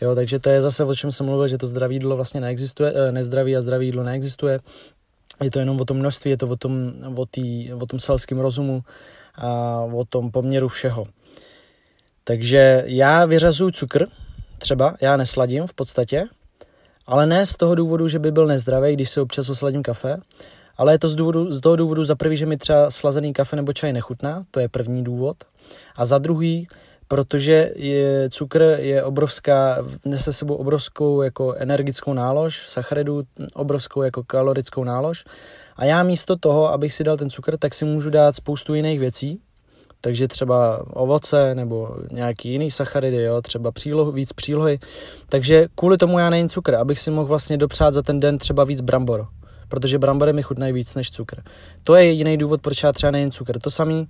Jo, 0.00 0.14
takže 0.14 0.38
to 0.38 0.50
je 0.50 0.60
zase, 0.60 0.84
o 0.84 0.94
čem 0.94 1.10
jsem 1.10 1.26
mluvil, 1.26 1.48
že 1.48 1.58
to 1.58 1.66
zdravé 1.66 1.94
jídlo 1.94 2.16
vlastně 2.16 2.40
neexistuje, 2.40 2.92
eh, 2.94 3.12
nezdraví 3.12 3.56
a 3.56 3.60
zdravé 3.60 3.84
jídlo 3.84 4.02
neexistuje. 4.02 4.60
Je 5.42 5.50
to 5.50 5.58
jenom 5.58 5.80
o 5.80 5.84
tom 5.84 5.96
množství, 5.96 6.30
je 6.30 6.36
to 6.36 6.48
o 6.48 6.56
tom, 6.56 6.92
o, 7.16 7.26
tý, 7.26 7.72
o 7.72 7.86
tom 7.86 7.98
selském 7.98 8.40
rozumu 8.40 8.82
a 9.34 9.80
o 9.80 10.04
tom 10.04 10.30
poměru 10.30 10.68
všeho. 10.68 11.04
Takže 12.24 12.82
já 12.86 13.24
vyřazuju 13.24 13.70
cukr, 13.70 14.06
třeba, 14.58 14.94
já 15.00 15.16
nesladím 15.16 15.66
v 15.66 15.74
podstatě, 15.74 16.24
ale 17.06 17.26
ne 17.26 17.46
z 17.46 17.56
toho 17.56 17.74
důvodu, 17.74 18.08
že 18.08 18.18
by 18.18 18.32
byl 18.32 18.46
nezdravý, 18.46 18.92
když 18.92 19.10
si 19.10 19.20
občas 19.20 19.48
osladím 19.48 19.82
kafe, 19.82 20.16
ale 20.76 20.94
je 20.94 20.98
to 20.98 21.08
z, 21.08 21.14
důvodu, 21.14 21.52
z 21.52 21.60
toho 21.60 21.76
důvodu 21.76 22.04
za 22.04 22.14
prvý, 22.14 22.36
že 22.36 22.46
mi 22.46 22.56
třeba 22.56 22.90
slazený 22.90 23.32
kafe 23.32 23.56
nebo 23.56 23.72
čaj 23.72 23.92
nechutná, 23.92 24.42
to 24.50 24.60
je 24.60 24.68
první 24.68 25.04
důvod. 25.04 25.36
A 25.96 26.04
za 26.04 26.18
druhý, 26.18 26.68
protože 27.08 27.70
je, 27.76 28.30
cukr 28.30 28.76
je 28.78 29.04
obrovská, 29.04 29.78
nese 30.04 30.32
sebou 30.32 30.54
obrovskou 30.54 31.22
jako 31.22 31.52
energickou 31.52 32.12
nálož, 32.12 32.68
sacharidů, 32.68 33.22
obrovskou 33.54 34.02
jako 34.02 34.24
kalorickou 34.24 34.84
nálož. 34.84 35.24
A 35.76 35.84
já 35.84 36.02
místo 36.02 36.36
toho, 36.36 36.72
abych 36.72 36.92
si 36.92 37.04
dal 37.04 37.16
ten 37.16 37.30
cukr, 37.30 37.56
tak 37.56 37.74
si 37.74 37.84
můžu 37.84 38.10
dát 38.10 38.36
spoustu 38.36 38.74
jiných 38.74 39.00
věcí, 39.00 39.40
takže 40.00 40.28
třeba 40.28 40.86
ovoce 40.94 41.54
nebo 41.54 41.96
nějaký 42.10 42.50
jiný 42.50 42.70
sacharidy, 42.70 43.22
jo, 43.22 43.42
třeba 43.42 43.72
příloh, 43.72 44.14
víc 44.14 44.32
přílohy. 44.32 44.78
Takže 45.28 45.66
kvůli 45.74 45.96
tomu 45.96 46.18
já 46.18 46.30
nejím 46.30 46.48
cukr, 46.48 46.74
abych 46.74 46.98
si 46.98 47.10
mohl 47.10 47.26
vlastně 47.26 47.56
dopřát 47.56 47.94
za 47.94 48.02
ten 48.02 48.20
den 48.20 48.38
třeba 48.38 48.64
víc 48.64 48.80
brambor, 48.80 49.26
protože 49.68 49.98
brambory 49.98 50.32
mi 50.32 50.42
chutnají 50.42 50.72
víc 50.72 50.94
než 50.94 51.10
cukr. 51.10 51.42
To 51.84 51.94
je 51.94 52.04
jediný 52.04 52.36
důvod, 52.36 52.62
proč 52.62 52.82
já 52.82 52.92
třeba 52.92 53.10
nejím 53.10 53.30
cukr. 53.30 53.58
To 53.58 53.70
samý, 53.70 54.08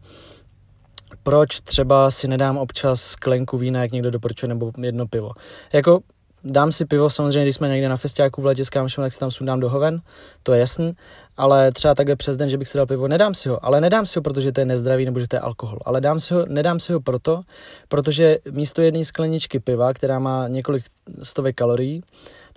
proč 1.22 1.60
třeba 1.60 2.10
si 2.10 2.28
nedám 2.28 2.58
občas 2.58 3.00
sklenku 3.00 3.58
vína, 3.58 3.80
jak 3.80 3.92
někdo 3.92 4.10
doporučuje, 4.10 4.48
nebo 4.48 4.72
jedno 4.78 5.06
pivo. 5.06 5.30
Jako 5.72 6.00
Dám 6.48 6.72
si 6.72 6.84
pivo, 6.84 7.10
samozřejmě, 7.10 7.42
když 7.42 7.54
jsme 7.54 7.68
někde 7.68 7.88
na 7.88 7.96
festiáku 7.96 8.42
v 8.42 8.44
letě 8.44 8.64
s 8.64 8.70
kámošem, 8.70 9.04
tak 9.04 9.12
si 9.12 9.18
tam 9.18 9.30
sundám 9.30 9.60
do 9.60 9.68
hoven, 9.68 10.00
to 10.42 10.52
je 10.52 10.60
jasný, 10.60 10.92
ale 11.36 11.72
třeba 11.72 11.94
takhle 11.94 12.16
přes 12.16 12.36
den, 12.36 12.48
že 12.48 12.58
bych 12.58 12.68
si 12.68 12.78
dal 12.78 12.86
pivo, 12.86 13.08
nedám 13.08 13.34
si 13.34 13.48
ho, 13.48 13.64
ale 13.64 13.80
nedám 13.80 14.06
si 14.06 14.18
ho, 14.18 14.22
protože 14.22 14.52
to 14.52 14.60
je 14.60 14.64
nezdravý 14.64 15.04
nebo 15.04 15.20
že 15.20 15.28
to 15.28 15.36
je 15.36 15.40
alkohol, 15.40 15.78
ale 15.84 16.00
dám 16.00 16.20
si 16.20 16.34
ho, 16.34 16.46
nedám 16.46 16.80
si 16.80 16.92
ho 16.92 17.00
proto, 17.00 17.42
protože 17.88 18.38
místo 18.50 18.82
jedné 18.82 19.04
skleničky 19.04 19.60
piva, 19.60 19.94
která 19.94 20.18
má 20.18 20.48
několik 20.48 20.84
stovek 21.22 21.56
kalorií, 21.56 22.02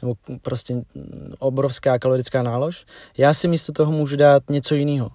nebo 0.02 0.14
prostě 0.42 0.82
obrovská 1.40 2.00
kalorická 2.00 2.44
nálož, 2.44 2.86
já 3.18 3.34
si 3.34 3.48
místo 3.48 3.72
toho 3.72 3.92
můžu 3.92 4.16
dát 4.16 4.44
něco 4.50 4.76
jiného. 4.76 5.10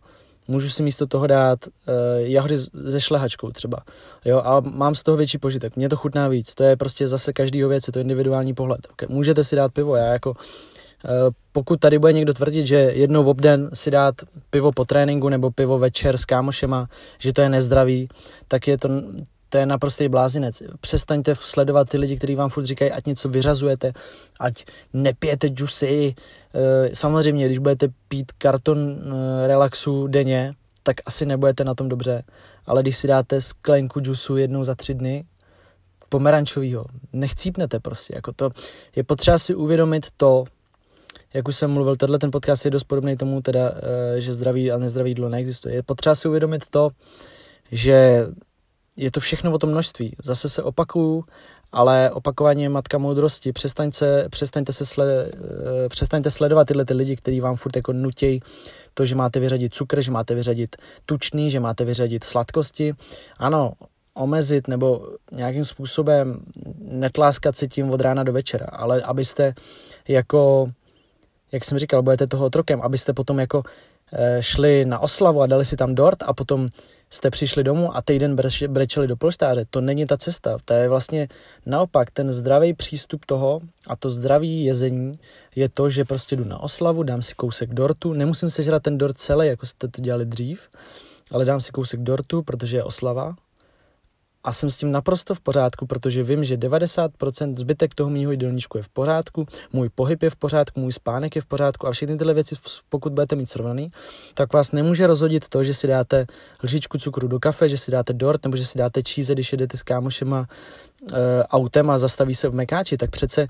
Můžu 0.48 0.68
si 0.68 0.82
místo 0.82 1.06
toho 1.06 1.26
dát 1.26 1.58
uh, 1.66 1.94
jahody 2.18 2.58
se 2.58 3.00
šlehačkou 3.00 3.50
třeba. 3.50 3.78
Jo, 4.24 4.42
a 4.44 4.60
mám 4.60 4.94
z 4.94 5.02
toho 5.02 5.16
větší 5.16 5.38
požitek. 5.38 5.76
Mně 5.76 5.88
to 5.88 5.96
chutná 5.96 6.28
víc. 6.28 6.54
To 6.54 6.64
je 6.64 6.76
prostě 6.76 7.08
zase 7.08 7.32
každýho 7.32 7.68
věc, 7.68 7.86
je 7.86 7.92
to 7.92 7.98
individuální 7.98 8.54
pohled. 8.54 8.80
Můžete 9.08 9.44
si 9.44 9.56
dát 9.56 9.72
pivo, 9.72 9.96
já 9.96 10.06
jako 10.06 10.30
uh, 10.30 10.36
pokud 11.52 11.80
tady 11.80 11.98
bude 11.98 12.12
někdo 12.12 12.32
tvrdit, 12.32 12.66
že 12.66 12.76
jednou 12.76 13.22
v 13.22 13.28
obden 13.28 13.70
si 13.72 13.90
dát 13.90 14.14
pivo 14.50 14.72
po 14.72 14.84
tréninku 14.84 15.28
nebo 15.28 15.50
pivo 15.50 15.78
večer 15.78 16.16
s 16.16 16.24
kámošema, 16.24 16.86
že 17.18 17.32
to 17.32 17.40
je 17.40 17.48
nezdravý, 17.48 18.08
tak 18.48 18.68
je 18.68 18.78
to, 18.78 18.88
to 19.54 19.58
je 19.58 19.66
naprostý 19.66 20.08
blázinec. 20.08 20.62
Přestaňte 20.80 21.34
sledovat 21.34 21.88
ty 21.88 21.98
lidi, 21.98 22.16
kteří 22.16 22.34
vám 22.34 22.50
furt 22.50 22.64
říkají, 22.64 22.90
ať 22.90 23.06
něco 23.06 23.28
vyřazujete, 23.28 23.92
ať 24.40 24.64
nepijete 24.92 25.48
džusy. 25.48 26.14
Eh, 26.54 26.90
samozřejmě, 26.94 27.46
když 27.46 27.58
budete 27.58 27.88
pít 28.08 28.32
karton 28.32 28.78
eh, 28.78 29.46
relaxu 29.46 30.06
denně, 30.06 30.54
tak 30.82 30.96
asi 31.06 31.26
nebudete 31.26 31.64
na 31.64 31.74
tom 31.74 31.88
dobře. 31.88 32.22
Ale 32.66 32.82
když 32.82 32.96
si 32.96 33.08
dáte 33.08 33.40
sklenku 33.40 34.00
džusu 34.00 34.36
jednou 34.36 34.64
za 34.64 34.74
tři 34.74 34.94
dny, 34.94 35.24
pomerančovýho, 36.08 36.86
nechcípnete 37.12 37.80
prostě. 37.80 38.12
Jako 38.16 38.32
to, 38.32 38.50
je 38.96 39.04
potřeba 39.04 39.38
si 39.38 39.54
uvědomit 39.54 40.06
to, 40.16 40.44
jak 41.34 41.48
už 41.48 41.56
jsem 41.56 41.70
mluvil, 41.70 41.96
tenhle 41.96 42.18
ten 42.18 42.30
podcast 42.30 42.64
je 42.64 42.70
dost 42.70 42.84
podobný 42.84 43.16
tomu, 43.16 43.40
teda, 43.40 43.72
eh, 44.16 44.20
že 44.20 44.32
zdraví 44.32 44.72
a 44.72 44.78
nezdraví 44.78 45.10
jídlo 45.10 45.28
neexistuje. 45.28 45.74
Je 45.74 45.82
potřeba 45.82 46.14
si 46.14 46.28
uvědomit 46.28 46.62
to, 46.70 46.90
že 47.72 48.26
je 48.96 49.10
to 49.10 49.20
všechno 49.20 49.52
o 49.52 49.58
tom 49.58 49.70
množství. 49.70 50.16
Zase 50.22 50.48
se 50.48 50.62
opakuju, 50.62 51.24
ale 51.72 52.10
opakování 52.10 52.62
je 52.62 52.68
matka 52.68 52.98
moudrosti. 52.98 53.52
Přestaňte, 53.52 54.28
přestaňte, 54.28 54.72
se 54.72 54.86
sled, 54.86 55.34
eh, 55.34 55.88
přestaňte 55.88 56.30
sledovat 56.30 56.64
tyhle 56.64 56.84
ty 56.84 56.94
lidi, 56.94 57.16
kteří 57.16 57.40
vám 57.40 57.56
furt 57.56 57.76
jako 57.76 57.92
nutějí 57.92 58.40
to, 58.94 59.06
že 59.06 59.14
máte 59.14 59.40
vyřadit 59.40 59.74
cukr, 59.74 60.02
že 60.02 60.10
máte 60.10 60.34
vyřadit 60.34 60.76
tučný, 61.06 61.50
že 61.50 61.60
máte 61.60 61.84
vyřadit 61.84 62.24
sladkosti. 62.24 62.94
Ano, 63.38 63.72
omezit 64.14 64.68
nebo 64.68 65.08
nějakým 65.32 65.64
způsobem 65.64 66.40
netláskat 66.78 67.56
si 67.56 67.68
tím 67.68 67.90
od 67.90 68.00
rána 68.00 68.22
do 68.22 68.32
večera, 68.32 68.66
ale 68.72 69.02
abyste 69.02 69.54
jako, 70.08 70.70
jak 71.52 71.64
jsem 71.64 71.78
říkal, 71.78 72.02
budete 72.02 72.26
toho 72.26 72.46
otrokem, 72.46 72.80
abyste 72.82 73.12
potom 73.12 73.40
jako 73.40 73.62
Eh, 74.12 74.42
šli 74.42 74.84
na 74.84 74.98
oslavu 74.98 75.42
a 75.42 75.46
dali 75.46 75.64
si 75.64 75.76
tam 75.76 75.94
dort 75.94 76.22
a 76.22 76.32
potom 76.32 76.68
jste 77.10 77.30
přišli 77.30 77.64
domů 77.64 77.96
a 77.96 78.02
týden 78.02 78.36
brečeli 78.68 79.06
do 79.06 79.16
polštáře. 79.16 79.64
To 79.70 79.80
není 79.80 80.06
ta 80.06 80.16
cesta. 80.16 80.58
To 80.64 80.74
je 80.74 80.88
vlastně 80.88 81.28
naopak 81.66 82.10
ten 82.10 82.32
zdravý 82.32 82.74
přístup 82.74 83.24
toho 83.24 83.60
a 83.88 83.96
to 83.96 84.10
zdravý 84.10 84.64
jezení 84.64 85.18
je 85.56 85.68
to, 85.68 85.90
že 85.90 86.04
prostě 86.04 86.36
jdu 86.36 86.44
na 86.44 86.60
oslavu, 86.60 87.02
dám 87.02 87.22
si 87.22 87.34
kousek 87.34 87.74
dortu, 87.74 88.12
nemusím 88.12 88.48
sežrat 88.48 88.82
ten 88.82 88.98
dort 88.98 89.20
celý, 89.20 89.46
jako 89.46 89.66
jste 89.66 89.88
to 89.88 90.00
dělali 90.00 90.24
dřív, 90.26 90.68
ale 91.30 91.44
dám 91.44 91.60
si 91.60 91.72
kousek 91.72 92.00
dortu, 92.00 92.42
protože 92.42 92.76
je 92.76 92.84
oslava 92.84 93.34
a 94.44 94.52
jsem 94.52 94.70
s 94.70 94.76
tím 94.76 94.92
naprosto 94.92 95.34
v 95.34 95.40
pořádku, 95.40 95.86
protože 95.86 96.22
vím, 96.22 96.44
že 96.44 96.56
90% 96.56 97.56
zbytek 97.56 97.94
toho 97.94 98.10
mýho 98.10 98.30
jídelníčku 98.30 98.78
je 98.78 98.82
v 98.82 98.88
pořádku, 98.88 99.46
můj 99.72 99.88
pohyb 99.88 100.22
je 100.22 100.30
v 100.30 100.36
pořádku, 100.36 100.80
můj 100.80 100.92
spánek 100.92 101.36
je 101.36 101.42
v 101.42 101.44
pořádku 101.44 101.86
a 101.86 101.92
všechny 101.92 102.18
tyhle 102.18 102.34
věci, 102.34 102.56
pokud 102.88 103.12
budete 103.12 103.36
mít 103.36 103.50
srovnaný, 103.50 103.92
tak 104.34 104.52
vás 104.52 104.72
nemůže 104.72 105.06
rozhodit 105.06 105.48
to, 105.48 105.64
že 105.64 105.74
si 105.74 105.86
dáte 105.86 106.26
lžičku 106.62 106.98
cukru 106.98 107.28
do 107.28 107.38
kafe, 107.38 107.68
že 107.68 107.78
si 107.78 107.90
dáte 107.90 108.12
dort 108.12 108.44
nebo 108.44 108.56
že 108.56 108.64
si 108.64 108.78
dáte 108.78 109.02
číze, 109.02 109.34
když 109.34 109.52
jedete 109.52 109.76
s 109.76 109.82
kámošema 109.82 110.46
e, 111.12 111.44
autem 111.44 111.90
a 111.90 111.98
zastaví 111.98 112.34
se 112.34 112.48
v 112.48 112.54
Mekáči, 112.54 112.96
tak 112.96 113.10
přece 113.10 113.48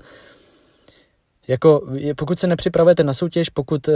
jako, 1.47 1.87
pokud 2.15 2.39
se 2.39 2.47
nepřipravujete 2.47 3.03
na 3.03 3.13
soutěž, 3.13 3.49
pokud 3.49 3.87
e, 3.87 3.93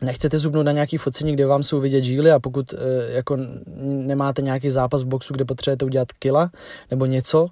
nechcete 0.00 0.38
zubnout 0.38 0.66
na 0.66 0.72
nějaký 0.72 0.96
focení, 0.96 1.32
kde 1.32 1.46
vám 1.46 1.62
jsou 1.62 1.80
vidět 1.80 2.04
žíly 2.04 2.30
a 2.30 2.38
pokud 2.38 2.72
e, 2.72 2.76
jako 3.12 3.38
nemáte 3.82 4.42
nějaký 4.42 4.70
zápas 4.70 5.02
v 5.02 5.06
boxu, 5.06 5.34
kde 5.34 5.44
potřebujete 5.44 5.84
udělat 5.84 6.12
kila 6.12 6.50
nebo 6.90 7.06
něco, 7.06 7.48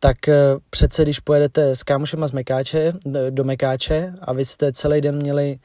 tak 0.00 0.28
e, 0.28 0.56
přece 0.70 1.02
když 1.02 1.20
pojedete 1.20 1.74
s 1.74 1.82
kámošema 1.82 2.26
z 2.26 2.32
Mekáče, 2.32 2.92
do 3.30 3.44
Mekáče 3.44 4.12
a 4.22 4.32
vy 4.32 4.44
jste 4.44 4.72
celý 4.72 5.00
den 5.00 5.16
měli 5.16 5.58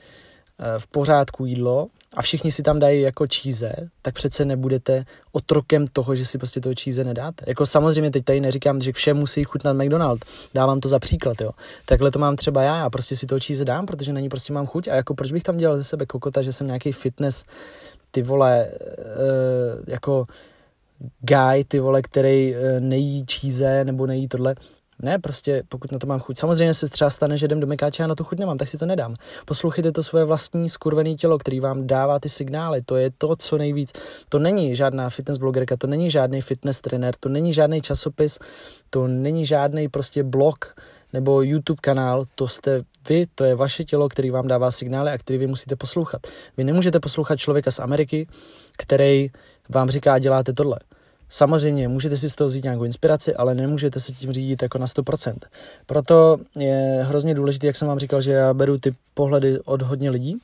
v 0.77 0.87
pořádku 0.87 1.45
jídlo 1.45 1.87
a 2.13 2.21
všichni 2.21 2.51
si 2.51 2.63
tam 2.63 2.79
dají 2.79 3.01
jako 3.01 3.27
číze, 3.27 3.73
tak 4.01 4.15
přece 4.15 4.45
nebudete 4.45 5.05
otrokem 5.31 5.87
toho, 5.87 6.15
že 6.15 6.25
si 6.25 6.37
prostě 6.37 6.61
toho 6.61 6.73
číze 6.73 7.03
nedáte. 7.03 7.45
Jako 7.47 7.65
samozřejmě 7.65 8.11
teď 8.11 8.23
tady 8.23 8.41
neříkám, 8.41 8.81
že 8.81 8.91
vše 8.93 9.13
musí 9.13 9.43
chutnat 9.43 9.77
McDonald, 9.77 10.25
dávám 10.53 10.79
to 10.79 10.87
za 10.89 10.99
příklad, 10.99 11.41
jo. 11.41 11.51
Takhle 11.85 12.11
to 12.11 12.19
mám 12.19 12.35
třeba 12.35 12.61
já, 12.61 12.77
já 12.77 12.89
prostě 12.89 13.15
si 13.17 13.25
toho 13.25 13.39
číze 13.39 13.65
dám, 13.65 13.85
protože 13.85 14.13
na 14.13 14.19
ní 14.19 14.29
prostě 14.29 14.53
mám 14.53 14.67
chuť 14.67 14.87
a 14.87 14.95
jako 14.95 15.13
proč 15.13 15.31
bych 15.31 15.43
tam 15.43 15.57
dělal 15.57 15.77
ze 15.77 15.83
sebe 15.83 16.05
kokota, 16.05 16.41
že 16.41 16.53
jsem 16.53 16.67
nějaký 16.67 16.91
fitness, 16.91 17.45
ty 18.11 18.21
vole, 18.21 18.71
uh, 18.71 19.83
jako 19.87 20.25
guy, 21.19 21.63
ty 21.67 21.79
vole, 21.79 22.01
který 22.01 22.55
uh, 22.55 22.59
nejí 22.79 23.25
číze 23.25 23.83
nebo 23.83 24.07
nejí 24.07 24.27
tohle. 24.27 24.55
Ne, 25.01 25.19
prostě 25.19 25.63
pokud 25.69 25.91
na 25.91 25.99
to 25.99 26.07
mám 26.07 26.19
chuť. 26.19 26.37
Samozřejmě 26.37 26.73
se 26.73 26.89
třeba 26.89 27.09
stane, 27.09 27.37
že 27.37 27.45
jdem 27.45 27.59
do 27.59 27.67
mekáče 27.67 28.03
a 28.03 28.07
na 28.07 28.15
to 28.15 28.23
chuť 28.23 28.39
nemám, 28.39 28.57
tak 28.57 28.67
si 28.67 28.77
to 28.77 28.85
nedám. 28.85 29.13
Poslouchejte 29.45 29.91
to 29.91 30.03
svoje 30.03 30.25
vlastní 30.25 30.69
skurvené 30.69 31.15
tělo, 31.15 31.37
který 31.37 31.59
vám 31.59 31.87
dává 31.87 32.19
ty 32.19 32.29
signály. 32.29 32.81
To 32.81 32.95
je 32.95 33.09
to, 33.17 33.35
co 33.35 33.57
nejvíc. 33.57 33.93
To 34.29 34.39
není 34.39 34.75
žádná 34.75 35.09
fitness 35.09 35.37
blogerka, 35.37 35.77
to 35.77 35.87
není 35.87 36.11
žádný 36.11 36.41
fitness 36.41 36.81
trenér, 36.81 37.15
to 37.19 37.29
není 37.29 37.53
žádný 37.53 37.81
časopis, 37.81 38.39
to 38.89 39.07
není 39.07 39.45
žádný 39.45 39.87
prostě 39.87 40.23
blog 40.23 40.75
nebo 41.13 41.41
YouTube 41.41 41.79
kanál, 41.81 42.25
to 42.35 42.47
jste 42.47 42.81
vy, 43.09 43.25
to 43.35 43.43
je 43.43 43.55
vaše 43.55 43.83
tělo, 43.83 44.09
který 44.09 44.29
vám 44.31 44.47
dává 44.47 44.71
signály 44.71 45.11
a 45.11 45.17
který 45.17 45.39
vy 45.39 45.47
musíte 45.47 45.75
poslouchat. 45.75 46.27
Vy 46.57 46.63
nemůžete 46.63 46.99
poslouchat 46.99 47.35
člověka 47.35 47.71
z 47.71 47.79
Ameriky, 47.79 48.27
který 48.77 49.29
vám 49.69 49.89
říká, 49.89 50.19
děláte 50.19 50.53
tohle. 50.53 50.79
Samozřejmě 51.29 51.87
můžete 51.87 52.17
si 52.17 52.29
z 52.29 52.35
toho 52.35 52.47
vzít 52.47 52.63
nějakou 52.63 52.83
inspiraci, 52.83 53.35
ale 53.35 53.55
nemůžete 53.55 53.99
se 53.99 54.11
tím 54.11 54.31
řídit 54.31 54.61
jako 54.61 54.77
na 54.77 54.85
100%. 54.85 55.35
Proto 55.85 56.37
je 56.57 57.03
hrozně 57.03 57.33
důležité, 57.33 57.67
jak 57.67 57.75
jsem 57.75 57.87
vám 57.87 57.99
říkal, 57.99 58.21
že 58.21 58.31
já 58.31 58.53
beru 58.53 58.77
ty 58.77 58.95
pohledy 59.13 59.59
od 59.59 59.81
hodně 59.81 60.09
lidí, 60.09 60.37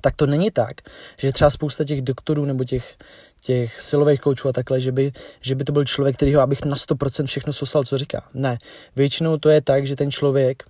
tak 0.00 0.16
to 0.16 0.26
není 0.26 0.50
tak, 0.50 0.80
že 1.16 1.32
třeba 1.32 1.50
spousta 1.50 1.84
těch 1.84 2.02
doktorů 2.02 2.44
nebo 2.44 2.64
těch, 2.64 2.96
těch 3.42 3.80
silových 3.80 4.20
koučů 4.20 4.48
a 4.48 4.52
takhle, 4.52 4.80
že 4.80 4.92
by, 4.92 5.12
že 5.40 5.54
by 5.54 5.64
to 5.64 5.72
byl 5.72 5.84
člověk, 5.84 6.16
který 6.16 6.34
ho 6.34 6.42
abych 6.42 6.64
na 6.64 6.76
100% 6.76 7.26
všechno 7.26 7.52
sosal, 7.52 7.84
co 7.84 7.98
říká. 7.98 8.28
Ne, 8.34 8.58
většinou 8.96 9.36
to 9.36 9.48
je 9.48 9.60
tak, 9.60 9.86
že 9.86 9.96
ten 9.96 10.10
člověk 10.10 10.62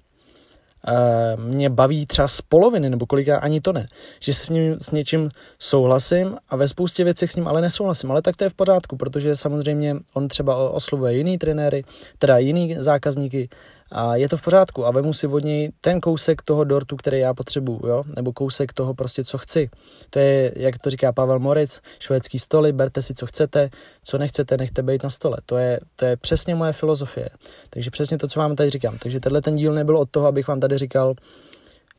mě 1.37 1.70
baví 1.70 2.06
třeba 2.06 2.28
z 2.28 2.40
poloviny, 2.40 2.90
nebo 2.90 3.06
kolikrát 3.06 3.38
ani 3.38 3.61
to 3.61 3.73
ne. 3.73 3.87
Že 4.20 4.35
s, 4.35 4.49
ním, 4.49 4.76
s 4.80 4.90
něčím 4.90 5.30
souhlasím 5.58 6.37
a 6.49 6.56
ve 6.56 6.68
spoustě 6.68 7.04
věcech 7.04 7.30
s 7.30 7.37
ním 7.37 7.49
ale 7.49 7.61
nesouhlasím. 7.61 8.11
Ale 8.11 8.23
tak 8.23 8.37
to 8.37 8.44
je 8.44 8.50
v 8.50 8.54
pořádku, 8.54 8.97
protože 8.97 9.37
samozřejmě 9.37 9.97
on 10.14 10.28
třeba 10.28 10.70
oslovuje 10.70 11.14
jiný 11.14 11.38
trenéry, 11.38 11.85
teda 12.18 12.38
jiný 12.38 12.76
zákazníky 12.78 13.49
a 13.90 14.16
je 14.16 14.28
to 14.28 14.37
v 14.37 14.42
pořádku 14.42 14.87
a 14.87 14.90
vemu 14.90 15.12
si 15.12 15.26
od 15.26 15.45
něj 15.45 15.73
ten 15.80 16.00
kousek 16.00 16.42
toho 16.42 16.64
dortu, 16.64 16.97
který 16.97 17.18
já 17.18 17.35
potřebuju, 17.35 17.87
jo? 17.87 18.02
nebo 18.16 18.33
kousek 18.33 18.73
toho 18.73 18.95
prostě, 18.95 19.25
co 19.25 19.38
chci. 19.38 19.71
To 20.11 20.18
je, 20.18 20.52
jak 20.57 20.78
to 20.78 20.90
říká 20.90 21.12
Pavel 21.12 21.38
Moritz, 21.38 21.80
švédský 21.99 22.38
stoly, 22.38 22.73
berte 22.73 23.02
si, 23.02 23.14
co 23.14 23.26
chcete, 23.26 23.71
co 24.04 24.18
nechcete, 24.18 24.57
nechte 24.57 24.83
být 24.83 25.02
na 25.02 25.11
stole. 25.11 25.37
To 25.47 25.57
je, 25.57 25.80
to 25.97 26.04
je 26.04 26.16
přesně 26.16 26.54
moje 26.54 26.73
filozofie. 26.73 27.28
Takže 27.71 27.90
přesně 27.90 28.18
to, 28.18 28.28
co 28.28 28.40
vám 28.40 28.57
tady 28.57 28.71
říkám. 28.71 28.99
Takže 28.99 29.21
tenhle 29.21 29.42
ten 29.42 29.57
díl 29.57 29.73
nebyl 29.73 29.97
od 29.97 30.11
toho, 30.11 30.26
abych 30.26 30.49
vám 30.49 30.61
tady 30.61 30.78
říkal, 30.78 31.14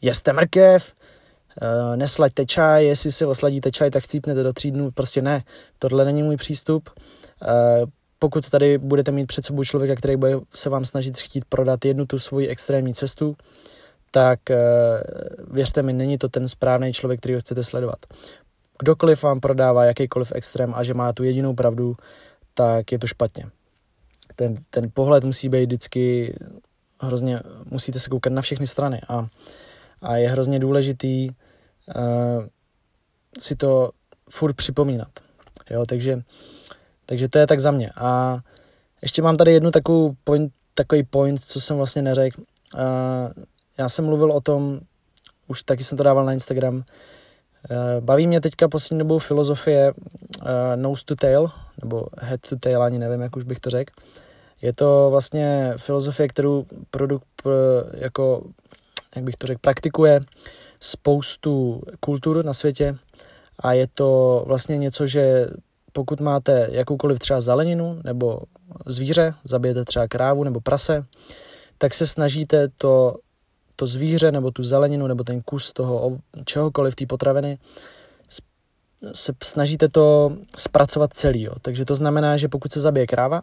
jeste 0.01 0.33
mrkev, 0.33 0.93
uh, 1.61 1.95
neslaďte 1.95 2.45
čaj, 2.45 2.85
jestli 2.85 3.11
si 3.11 3.25
osladíte 3.25 3.71
čaj, 3.71 3.91
tak 3.91 4.03
chcípnete 4.03 4.43
do 4.43 4.53
tří 4.53 4.71
dnů. 4.71 4.91
Prostě 4.91 5.21
ne, 5.21 5.43
tohle 5.79 6.05
není 6.05 6.23
můj 6.23 6.37
přístup. 6.37 6.89
Pokud 8.19 8.49
tady 8.49 8.77
budete 8.77 9.11
mít 9.11 9.25
před 9.25 9.45
sebou 9.45 9.63
člověka, 9.63 9.95
který 9.95 10.15
bude 10.15 10.39
se 10.53 10.69
vám 10.69 10.85
snažit 10.85 11.17
chtít 11.17 11.45
prodat 11.49 11.85
jednu 11.85 12.05
tu 12.05 12.19
svoji 12.19 12.47
extrémní 12.47 12.93
cestu, 12.93 13.35
tak 14.11 14.39
uh, 14.49 14.55
věřte 15.55 15.83
mi, 15.83 15.93
není 15.93 16.17
to 16.17 16.29
ten 16.29 16.47
správný 16.47 16.93
člověk, 16.93 17.19
který 17.19 17.33
ho 17.33 17.39
chcete 17.39 17.63
sledovat. 17.63 17.99
Kdokoliv 18.79 19.23
vám 19.23 19.39
prodává 19.39 19.85
jakýkoliv 19.85 20.31
extrém 20.35 20.73
a 20.75 20.83
že 20.83 20.93
má 20.93 21.13
tu 21.13 21.23
jedinou 21.23 21.53
pravdu, 21.53 21.95
tak 22.53 22.91
je 22.91 22.99
to 22.99 23.07
špatně. 23.07 23.45
Ten, 24.35 24.55
ten 24.69 24.91
pohled 24.93 25.23
musí 25.23 25.49
být 25.49 25.65
vždycky 25.65 26.33
hrozně, 27.01 27.39
musíte 27.65 27.99
se 27.99 28.09
koukat 28.09 28.33
na 28.33 28.41
všechny 28.41 28.67
strany 28.67 29.01
a, 29.07 29.27
a 30.01 30.15
je 30.15 30.29
hrozně 30.29 30.59
důležitý 30.59 31.29
uh, 31.29 32.45
si 33.39 33.55
to 33.55 33.91
furt 34.29 34.53
připomínat. 34.53 35.09
Jo, 35.69 35.85
takže, 35.85 36.21
takže 37.09 37.29
to 37.29 37.39
je 37.39 37.47
tak 37.47 37.59
za 37.59 37.71
mě. 37.71 37.89
A 37.95 38.39
ještě 39.01 39.21
mám 39.21 39.37
tady 39.37 39.53
jednu 39.53 39.71
takovou 39.71 40.13
point, 40.23 40.53
takový 40.73 41.03
point, 41.03 41.41
co 41.41 41.61
jsem 41.61 41.77
vlastně 41.77 42.01
neřekl. 42.01 42.41
Uh, 42.41 43.43
já 43.77 43.89
jsem 43.89 44.05
mluvil 44.05 44.31
o 44.31 44.41
tom, 44.41 44.79
už 45.47 45.63
taky 45.63 45.83
jsem 45.83 45.97
to 45.97 46.03
dával 46.03 46.25
na 46.25 46.33
Instagram, 46.33 46.75
uh, 46.75 46.83
baví 47.99 48.27
mě 48.27 48.41
teďka 48.41 48.67
poslední 48.67 48.99
dobou 48.99 49.19
filozofie 49.19 49.93
uh, 49.93 50.47
nose 50.75 51.05
to 51.05 51.15
tail, 51.15 51.49
nebo 51.81 52.07
head 52.17 52.39
to 52.49 52.55
tail, 52.55 52.83
ani 52.83 52.99
nevím, 52.99 53.21
jak 53.21 53.35
už 53.35 53.43
bych 53.43 53.59
to 53.59 53.69
řekl. 53.69 53.93
Je 54.61 54.73
to 54.73 55.07
vlastně 55.11 55.73
filozofie, 55.77 56.27
kterou 56.27 56.65
produkt 56.91 57.27
jako, 57.93 58.43
jak 59.15 59.25
bych 59.25 59.35
to 59.35 59.47
řekl, 59.47 59.59
praktikuje 59.61 60.21
spoustu 60.79 61.81
kultur 61.99 62.45
na 62.45 62.53
světě 62.53 62.97
a 63.59 63.73
je 63.73 63.87
to 63.87 64.43
vlastně 64.47 64.77
něco, 64.77 65.07
že 65.07 65.47
pokud 65.99 66.19
máte 66.19 66.67
jakoukoliv 66.71 67.19
třeba 67.19 67.39
zeleninu 67.39 68.01
nebo 68.03 68.39
zvíře, 68.85 69.33
zabijete 69.43 69.85
třeba 69.85 70.07
krávu 70.07 70.43
nebo 70.43 70.61
prase, 70.61 71.05
tak 71.77 71.93
se 71.93 72.07
snažíte 72.07 72.67
to, 72.77 73.15
to 73.75 73.87
zvíře 73.87 74.31
nebo 74.31 74.51
tu 74.51 74.63
zeleninu 74.63 75.07
nebo 75.07 75.23
ten 75.23 75.41
kus 75.41 75.73
toho 75.73 76.17
čehokoliv 76.45 76.95
té 76.95 77.05
potraviny 77.05 77.57
se 79.11 79.33
snažíte 79.43 79.89
to 79.89 80.31
zpracovat 80.57 81.13
celý. 81.13 81.41
Jo. 81.41 81.53
Takže 81.61 81.85
to 81.85 81.95
znamená, 81.95 82.37
že 82.37 82.47
pokud 82.47 82.71
se 82.71 82.81
zabije 82.81 83.07
kráva, 83.07 83.41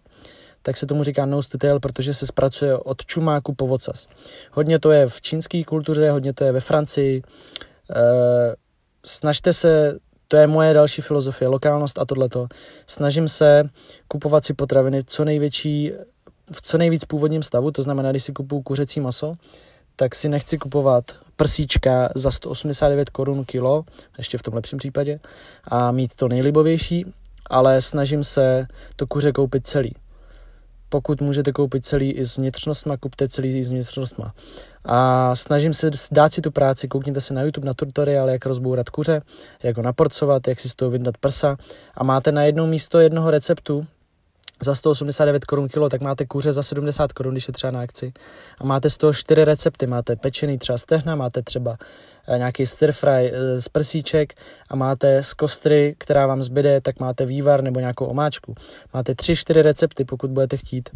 tak 0.62 0.76
se 0.76 0.86
tomu 0.86 1.04
říká 1.04 1.26
nose 1.26 1.50
to 1.50 1.58
tail, 1.58 1.80
protože 1.80 2.14
se 2.14 2.26
zpracuje 2.26 2.78
od 2.78 3.04
čumáku 3.04 3.54
po 3.54 3.66
vocas. 3.66 4.06
Hodně 4.52 4.78
to 4.78 4.90
je 4.90 5.06
v 5.08 5.20
čínské 5.20 5.64
kultuře, 5.64 6.10
hodně 6.10 6.32
to 6.32 6.44
je 6.44 6.52
ve 6.52 6.60
Francii. 6.60 7.22
E, 7.22 8.02
snažte 9.04 9.52
se, 9.52 9.98
to 10.28 10.36
je 10.36 10.46
moje 10.46 10.74
další 10.74 11.02
filozofie, 11.02 11.48
lokálnost 11.48 11.98
a 11.98 12.04
tohleto. 12.04 12.46
Snažím 12.86 13.28
se 13.28 13.62
kupovat 14.08 14.44
si 14.44 14.54
potraviny 14.54 15.04
co 15.04 15.24
největší, 15.24 15.92
v 16.52 16.62
co 16.62 16.78
nejvíc 16.78 17.04
původním 17.04 17.42
stavu, 17.42 17.70
to 17.70 17.82
znamená, 17.82 18.10
když 18.10 18.22
si 18.22 18.32
kupuju 18.32 18.62
kuřecí 18.62 19.00
maso, 19.00 19.34
tak 19.96 20.14
si 20.14 20.28
nechci 20.28 20.58
kupovat 20.58 21.04
prsíčka 21.36 22.08
za 22.14 22.30
189 22.30 23.10
korun 23.10 23.44
kilo, 23.44 23.84
ještě 24.18 24.38
v 24.38 24.42
tom 24.42 24.54
lepším 24.54 24.78
případě, 24.78 25.20
a 25.64 25.90
mít 25.90 26.14
to 26.14 26.28
nejlibovější, 26.28 27.06
ale 27.50 27.80
snažím 27.80 28.24
se 28.24 28.66
to 28.96 29.06
kuře 29.06 29.32
koupit 29.32 29.66
celý 29.66 29.94
pokud 30.88 31.20
můžete 31.20 31.52
koupit 31.52 31.84
celý 31.84 32.12
i 32.12 32.24
s 32.24 32.36
vnitřnostma, 32.36 32.96
kupte 32.96 33.28
celý 33.28 33.58
i 33.58 33.64
s 33.64 33.70
vnitřnostma. 33.70 34.34
A 34.87 35.35
snažím 35.35 35.75
se 35.75 35.90
dát 36.12 36.33
si 36.33 36.40
tu 36.40 36.51
práci, 36.51 36.88
koukněte 36.88 37.20
se 37.20 37.35
na 37.35 37.42
YouTube 37.42 37.66
na 37.66 37.75
tutoriál, 37.75 38.31
jak 38.31 38.46
rozbourat 38.46 38.90
kuře, 38.90 39.22
jak 39.62 39.77
ho 39.77 39.83
naporcovat, 39.83 40.49
jak 40.49 40.61
si 40.61 40.68
z 40.68 40.75
toho 40.75 40.90
vyndat 40.90 41.16
prsa 41.18 41.57
a 41.94 42.05
máte 42.05 42.33
na 42.33 42.42
jedno 42.42 42.66
místo 42.66 43.01
jednoho 43.01 43.31
receptu 43.31 43.87
za 44.62 44.75
189 44.75 45.44
korun 45.44 45.68
kilo, 45.68 45.88
tak 45.88 46.01
máte 46.01 46.27
kuře 46.27 46.53
za 46.53 46.62
70 46.62 47.12
korun, 47.12 47.35
když 47.35 47.49
je 47.49 47.55
třeba 47.55 47.70
na 47.70 47.81
akci. 47.81 48.12
A 48.59 48.64
máte 48.64 48.90
z 48.90 48.96
toho 48.96 49.12
čtyři 49.12 49.44
recepty. 49.44 49.87
Máte 49.87 50.16
pečený 50.16 50.59
třeba 50.59 50.79
stehna, 50.79 51.14
máte 51.14 51.42
třeba 51.42 51.77
eh, 52.29 52.38
nějaký 52.38 52.66
stir 52.66 52.92
fry 52.92 53.33
eh, 53.33 53.61
z 53.61 53.68
prsíček 53.68 54.35
a 54.68 54.77
máte 54.77 55.22
z 55.22 55.35
kostry, 55.35 55.94
která 55.99 56.27
vám 56.27 56.42
zbyde, 56.42 56.81
tak 56.81 57.01
máte 57.01 57.27
vývar 57.27 57.62
nebo 57.62 57.81
nějakou 57.81 58.05
omáčku. 58.05 58.55
Máte 58.94 59.14
tři, 59.14 59.37
čtyři 59.37 59.62
recepty, 59.62 60.05
pokud 60.05 60.31
budete 60.31 60.57
chtít, 60.57 60.88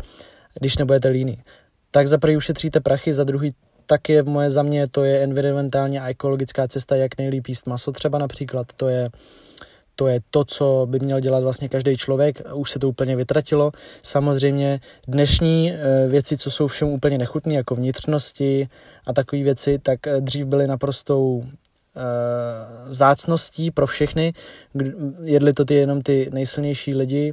když 0.61 0.79
nebudete 0.79 1.09
líní. 1.09 1.42
Tak 1.90 2.07
za 2.07 2.18
prvý 2.18 2.37
ušetříte 2.37 2.81
prachy, 2.81 3.12
za 3.12 3.24
druhý 3.24 3.55
tak 3.90 4.09
je 4.09 4.22
moje 4.22 4.50
za 4.50 4.62
mě, 4.62 4.88
to 4.88 5.05
je 5.05 5.22
environmentálně 5.22 6.00
a 6.00 6.09
ekologická 6.09 6.68
cesta, 6.68 6.96
jak 6.96 7.18
nejlíp 7.18 7.48
jíst 7.48 7.66
maso 7.66 7.92
třeba 7.92 8.18
například, 8.18 8.66
to 8.76 8.88
je 8.88 9.11
to 9.96 10.07
je 10.07 10.20
to, 10.31 10.44
co 10.44 10.87
by 10.90 10.98
měl 10.98 11.20
dělat 11.20 11.42
vlastně 11.42 11.68
každý 11.68 11.96
člověk. 11.96 12.42
Už 12.55 12.70
se 12.70 12.79
to 12.79 12.88
úplně 12.88 13.16
vytratilo. 13.16 13.72
Samozřejmě 14.03 14.81
dnešní 15.09 15.72
eh, 15.72 16.09
věci, 16.09 16.37
co 16.37 16.50
jsou 16.50 16.66
všem 16.66 16.88
úplně 16.88 17.18
nechutné, 17.18 17.55
jako 17.55 17.74
vnitřnosti 17.74 18.68
a 19.07 19.12
takové 19.12 19.42
věci, 19.42 19.79
tak 19.79 20.07
eh, 20.07 20.20
dřív 20.20 20.46
byly 20.46 20.66
naprostou 20.66 21.44
eh, 21.44 22.00
vzácností 22.88 23.70
pro 23.70 23.87
všechny. 23.87 24.33
Jedli 25.22 25.53
to 25.53 25.64
ty 25.64 25.74
jenom 25.74 26.00
ty 26.00 26.31
nejsilnější 26.33 26.94
lidi. 26.94 27.33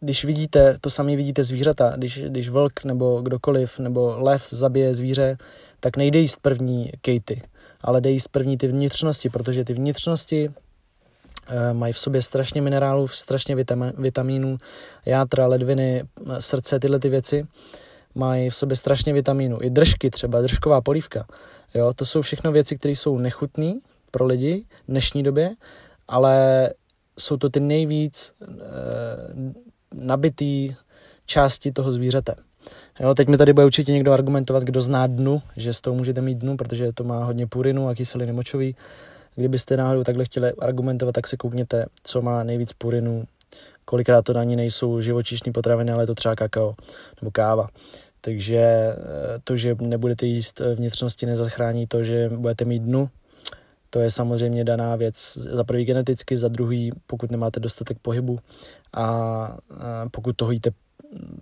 Když 0.00 0.24
vidíte, 0.24 0.78
to 0.80 0.90
sami 0.90 1.16
vidíte 1.16 1.44
zvířata, 1.44 1.92
když, 1.96 2.22
když 2.22 2.48
vlk 2.48 2.84
nebo 2.84 3.20
kdokoliv, 3.20 3.78
nebo 3.78 4.14
lev 4.18 4.48
zabije 4.50 4.94
zvíře, 4.94 5.38
tak 5.80 5.96
nejde 5.96 6.18
jíst 6.18 6.36
první 6.42 6.90
kejty 7.00 7.42
ale 7.80 8.00
dej 8.00 8.20
z 8.20 8.28
první 8.28 8.56
ty 8.56 8.68
vnitřnosti, 8.68 9.28
protože 9.28 9.64
ty 9.64 9.74
vnitřnosti 9.74 10.50
eh, 11.48 11.72
mají 11.72 11.92
v 11.92 11.98
sobě 11.98 12.22
strašně 12.22 12.62
minerálů, 12.62 13.08
strašně 13.08 13.56
vitamínů, 13.98 14.56
játra, 15.06 15.46
ledviny, 15.46 16.04
srdce, 16.38 16.80
tyhle 16.80 16.98
ty 16.98 17.08
věci 17.08 17.46
mají 18.14 18.50
v 18.50 18.56
sobě 18.56 18.76
strašně 18.76 19.12
vitamínů. 19.12 19.58
I 19.62 19.70
držky 19.70 20.10
třeba, 20.10 20.40
držková 20.40 20.80
polívka. 20.80 21.26
Jo, 21.74 21.92
to 21.94 22.06
jsou 22.06 22.22
všechno 22.22 22.52
věci, 22.52 22.78
které 22.78 22.92
jsou 22.92 23.18
nechutné 23.18 23.74
pro 24.10 24.26
lidi 24.26 24.64
v 24.84 24.90
dnešní 24.90 25.22
době, 25.22 25.50
ale 26.08 26.70
jsou 27.18 27.36
to 27.36 27.48
ty 27.48 27.60
nejvíc 27.60 28.32
e, 28.42 28.46
nabitý 29.94 30.74
části 31.26 31.72
toho 31.72 31.92
zvířete. 31.92 32.34
Jo, 33.00 33.14
teď 33.14 33.28
mi 33.28 33.36
tady 33.36 33.52
bude 33.52 33.66
určitě 33.66 33.92
někdo 33.92 34.12
argumentovat, 34.12 34.62
kdo 34.62 34.80
zná 34.80 35.06
dnu, 35.06 35.42
že 35.56 35.72
z 35.72 35.80
toho 35.80 35.96
můžete 35.96 36.20
mít 36.20 36.38
dnu, 36.38 36.56
protože 36.56 36.92
to 36.92 37.04
má 37.04 37.24
hodně 37.24 37.46
purinu 37.46 37.88
a 37.88 37.94
kyseliny 37.94 38.32
močový. 38.32 38.76
Kdybyste 39.36 39.76
náhodou 39.76 40.04
takhle 40.04 40.24
chtěli 40.24 40.52
argumentovat, 40.52 41.12
tak 41.12 41.26
se 41.26 41.36
koukněte, 41.36 41.86
co 42.02 42.22
má 42.22 42.42
nejvíc 42.42 42.72
purinu, 42.72 43.24
Kolikrát 43.90 44.22
to 44.22 44.38
ani 44.38 44.56
nejsou 44.56 45.00
živočišní 45.00 45.52
potraviny, 45.52 45.92
ale 45.92 46.02
je 46.02 46.06
to 46.06 46.14
třeba 46.14 46.36
kakao 46.36 46.74
nebo 47.20 47.30
káva. 47.30 47.68
Takže 48.20 48.58
eh, 48.58 48.96
to, 49.44 49.56
že 49.56 49.76
nebudete 49.80 50.26
jíst 50.26 50.62
vnitřnosti, 50.74 51.26
nezachrání 51.26 51.86
to, 51.86 52.02
že 52.02 52.28
budete 52.28 52.64
mít 52.64 52.82
dnu. 52.82 53.08
To 53.90 54.00
je 54.00 54.10
samozřejmě 54.10 54.64
daná 54.64 54.96
věc 54.96 55.36
za 55.36 55.64
prvý 55.64 55.84
geneticky, 55.84 56.36
za 56.36 56.48
druhý, 56.48 56.90
pokud 57.06 57.30
nemáte 57.30 57.60
dostatek 57.60 57.98
pohybu 58.02 58.38
a 58.96 59.56
pokud 60.10 60.36
toho 60.36 60.52
jíte 60.52 60.70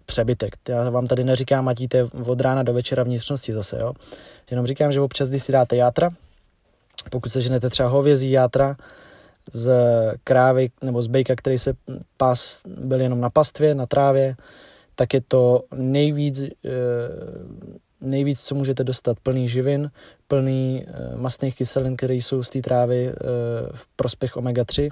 přebytek. 0.06 0.54
Já 0.68 0.90
vám 0.90 1.06
tady 1.06 1.24
neříkám, 1.24 1.68
ať 1.68 1.80
jíte 1.80 2.04
od 2.04 2.40
rána 2.40 2.62
do 2.62 2.72
večera 2.72 3.02
vnitřnosti 3.02 3.52
zase, 3.52 3.78
jo. 3.80 3.92
Jenom 4.50 4.66
říkám, 4.66 4.92
že 4.92 5.00
občas, 5.00 5.28
když 5.28 5.42
si 5.42 5.52
dáte 5.52 5.76
játra, 5.76 6.10
pokud 7.10 7.28
se 7.28 7.40
ženete 7.40 7.70
třeba 7.70 7.88
hovězí 7.88 8.30
játra 8.30 8.76
z 9.52 9.72
krávy 10.24 10.70
nebo 10.82 11.02
z 11.02 11.06
bejka, 11.06 11.34
který 11.36 11.58
se 11.58 11.72
pas, 12.16 12.62
byl 12.66 13.00
jenom 13.00 13.20
na 13.20 13.30
pastvě, 13.30 13.74
na 13.74 13.86
trávě, 13.86 14.36
tak 14.94 15.14
je 15.14 15.20
to 15.28 15.62
nejvíc, 15.74 16.40
eh, 16.42 16.50
nejvíc, 18.00 18.40
co 18.42 18.54
můžete 18.54 18.84
dostat, 18.84 19.20
plný 19.20 19.48
živin, 19.48 19.90
plný 20.28 20.84
eh, 20.86 21.16
mastných 21.16 21.56
kyselin, 21.56 21.96
které 21.96 22.14
jsou 22.14 22.42
z 22.42 22.50
té 22.50 22.60
trávy 22.60 23.08
eh, 23.08 23.14
v 23.74 23.86
prospěch 23.96 24.36
omega-3. 24.36 24.90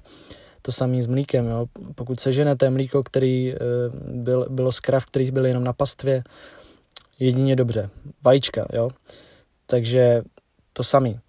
To 0.62 0.72
samé 0.72 1.02
s 1.02 1.06
mlíkem. 1.06 1.46
Jo. 1.46 1.66
Pokud 1.94 2.20
se 2.20 2.32
ženete 2.32 2.70
mlíko, 2.70 3.02
který 3.02 3.54
byl, 4.08 4.46
bylo 4.50 4.72
z 4.72 4.80
krav, 4.80 5.06
který 5.06 5.30
byl 5.30 5.46
jenom 5.46 5.64
na 5.64 5.72
pastvě, 5.72 6.22
jedině 7.18 7.56
dobře. 7.56 7.90
Vajíčka, 8.24 8.66
jo. 8.72 8.90
Takže 9.66 10.22
to 10.72 10.84
samý. 10.84 11.20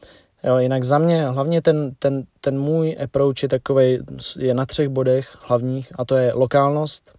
Jo, 0.44 0.58
jinak 0.58 0.84
za 0.84 0.98
mě 0.98 1.28
hlavně 1.28 1.62
ten, 1.62 1.92
ten, 2.00 2.24
ten 2.42 2.60
můj 2.60 2.98
approach 3.04 3.44
je 3.44 3.50
takový, 3.50 4.00
je 4.40 4.54
na 4.54 4.66
třech 4.66 4.90
bodech 4.90 5.38
hlavních 5.42 5.92
a 5.96 6.06
to 6.06 6.16
je 6.16 6.34
lokálnost, 6.34 7.17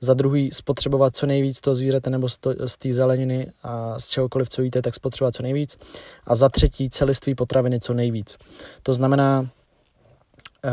za 0.00 0.14
druhý 0.14 0.50
spotřebovat 0.52 1.16
co 1.16 1.26
nejvíc 1.26 1.60
toho 1.60 1.74
zvířete 1.74 2.10
nebo 2.10 2.28
z 2.64 2.76
té 2.78 2.92
zeleniny 2.92 3.52
a 3.62 3.98
z 3.98 4.08
čehokoliv, 4.08 4.48
co 4.48 4.62
jíte, 4.62 4.82
tak 4.82 4.94
spotřebovat 4.94 5.34
co 5.34 5.42
nejvíc. 5.42 5.78
A 6.26 6.34
za 6.34 6.48
třetí 6.48 6.90
celiství 6.90 7.34
potraviny 7.34 7.80
co 7.80 7.94
nejvíc. 7.94 8.36
To 8.82 8.94
znamená 8.94 9.40
uh, 9.40 9.48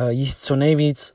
jíst 0.10 0.44
co 0.44 0.56
nejvíc 0.56 1.14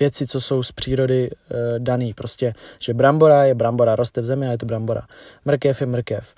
věci, 0.00 0.26
co 0.26 0.40
jsou 0.40 0.62
z 0.62 0.72
přírody 0.72 1.30
uh, 1.30 1.56
daný. 1.78 2.14
Prostě, 2.14 2.54
že 2.78 2.94
brambora 2.94 3.44
je 3.44 3.54
brambora, 3.54 3.96
roste 3.96 4.20
v 4.20 4.24
zemi 4.24 4.48
a 4.48 4.50
je 4.50 4.58
to 4.58 4.66
brambora. 4.66 5.06
Mrkev 5.44 5.80
je 5.80 5.86
mrkev. 5.86 6.34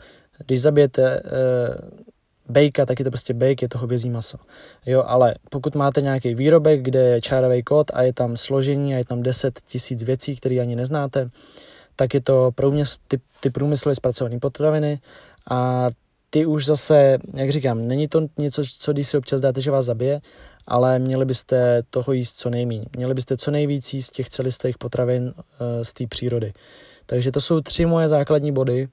Když 0.46 0.60
zabijete 0.60 1.20
uh, 1.20 1.30
bejka, 2.48 2.86
tak 2.86 2.98
je 2.98 3.04
to 3.04 3.10
prostě 3.10 3.34
bejk, 3.34 3.62
je 3.62 3.68
to 3.68 3.78
hovězí 3.78 4.10
maso. 4.10 4.38
Jo, 4.86 5.04
ale 5.06 5.34
pokud 5.50 5.74
máte 5.74 6.00
nějaký 6.00 6.34
výrobek, 6.34 6.82
kde 6.82 7.00
je 7.00 7.20
čárový 7.20 7.62
kód 7.62 7.90
a 7.94 8.02
je 8.02 8.12
tam 8.12 8.36
složení 8.36 8.94
a 8.94 8.98
je 8.98 9.04
tam 9.04 9.22
10 9.22 9.60
tisíc 9.60 10.02
věcí, 10.02 10.36
které 10.36 10.60
ani 10.60 10.76
neznáte, 10.76 11.30
tak 11.96 12.14
je 12.14 12.20
to 12.20 12.50
průmysl, 12.54 12.96
ty, 13.08 13.20
ty 13.40 13.50
průmyslově 13.50 13.94
zpracované 13.94 14.38
potraviny 14.38 15.00
a 15.50 15.88
ty 16.30 16.46
už 16.46 16.66
zase, 16.66 17.18
jak 17.34 17.50
říkám, 17.50 17.88
není 17.88 18.08
to 18.08 18.26
něco, 18.38 18.62
co 18.78 18.92
když 18.92 19.08
si 19.08 19.18
občas 19.18 19.40
dáte, 19.40 19.60
že 19.60 19.70
vás 19.70 19.84
zabije, 19.84 20.20
ale 20.66 20.98
měli 20.98 21.24
byste 21.24 21.82
toho 21.90 22.12
jíst 22.12 22.38
co 22.38 22.50
nejméně. 22.50 22.84
Měli 22.96 23.14
byste 23.14 23.36
co 23.36 23.50
nejvíc 23.50 23.94
jíst 23.94 24.10
těch 24.10 24.28
celistvých 24.28 24.78
potravin 24.78 25.24
uh, 25.24 25.32
z 25.82 25.92
té 25.92 26.06
přírody. 26.06 26.52
Takže 27.06 27.32
to 27.32 27.40
jsou 27.40 27.60
tři 27.60 27.86
moje 27.86 28.08
základní 28.08 28.52
body. 28.52 28.88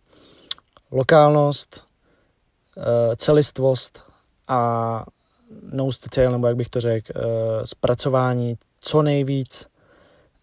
Lokálnost, 0.91 1.81
celistvost 3.15 4.03
a 4.47 5.05
nose 5.71 5.99
to 5.99 6.09
tail, 6.09 6.31
nebo 6.31 6.47
jak 6.47 6.55
bych 6.55 6.69
to 6.69 6.79
řekl, 6.81 7.13
uh, 7.15 7.23
zpracování 7.63 8.57
co 8.81 9.01
nejvíc 9.01 9.67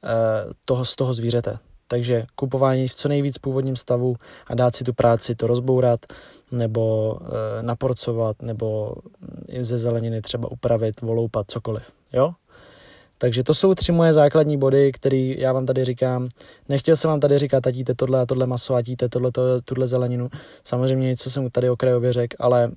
uh, 0.05 0.53
toho 0.65 0.85
z 0.85 0.97
toho 0.97 1.15
zvířete. 1.15 1.59
Takže 1.89 2.27
kupování 2.35 2.89
v 2.89 2.95
co 2.95 3.09
nejvíc 3.09 3.39
původním 3.39 3.77
stavu 3.77 4.17
a 4.47 4.55
dát 4.55 4.77
si 4.77 4.85
tu 4.85 4.93
práci 4.93 5.35
to 5.35 5.47
rozbourat, 5.47 6.01
nebo 6.53 7.17
e, 7.21 7.63
naporcovat, 7.63 8.43
nebo 8.43 8.95
ze 9.61 9.79
zeleniny 9.79 10.21
třeba 10.21 10.51
upravit, 10.51 11.01
voloupat, 11.01 11.51
cokoliv. 11.51 11.93
Jo? 12.13 12.33
Takže 13.23 13.43
to 13.43 13.55
jsou 13.55 13.75
tři 13.75 13.93
moje 13.93 14.13
základní 14.13 14.57
body, 14.57 14.93
které 14.93 15.17
já 15.17 15.53
vám 15.53 15.67
tady 15.67 15.85
říkám. 15.85 16.29
Nechtěl 16.69 16.97
jsem 16.97 17.11
vám 17.11 17.21
tady 17.21 17.39
říkat, 17.39 17.67
ať 17.67 17.75
jíte 17.75 17.95
tohle 17.95 18.21
a 18.21 18.27
tohle 18.27 18.47
maso, 18.47 18.75
ať 18.75 18.89
jíte 18.89 19.09
tohle, 19.09 19.33
tohle, 19.33 19.63
tuhle 19.63 19.87
zeleninu. 19.87 20.29
Samozřejmě 20.65 21.09
něco 21.09 21.31
jsem 21.31 21.51
tady 21.51 21.71
okrajově 21.71 22.13
řekl, 22.13 22.37
ale 22.41 22.71